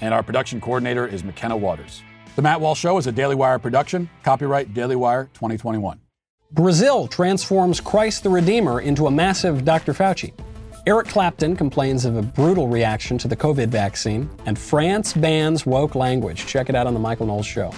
[0.00, 2.02] and our production coordinator is McKenna Waters.
[2.36, 6.00] The Matt Walsh Show is a Daily Wire production, copyright Daily Wire 2021.
[6.52, 9.92] Brazil transforms Christ the Redeemer into a massive Dr.
[9.92, 10.32] Fauci.
[10.86, 15.96] Eric Clapton complains of a brutal reaction to the COVID vaccine, and France bans woke
[15.96, 16.46] language.
[16.46, 17.72] Check it out on The Michael Knowles Show.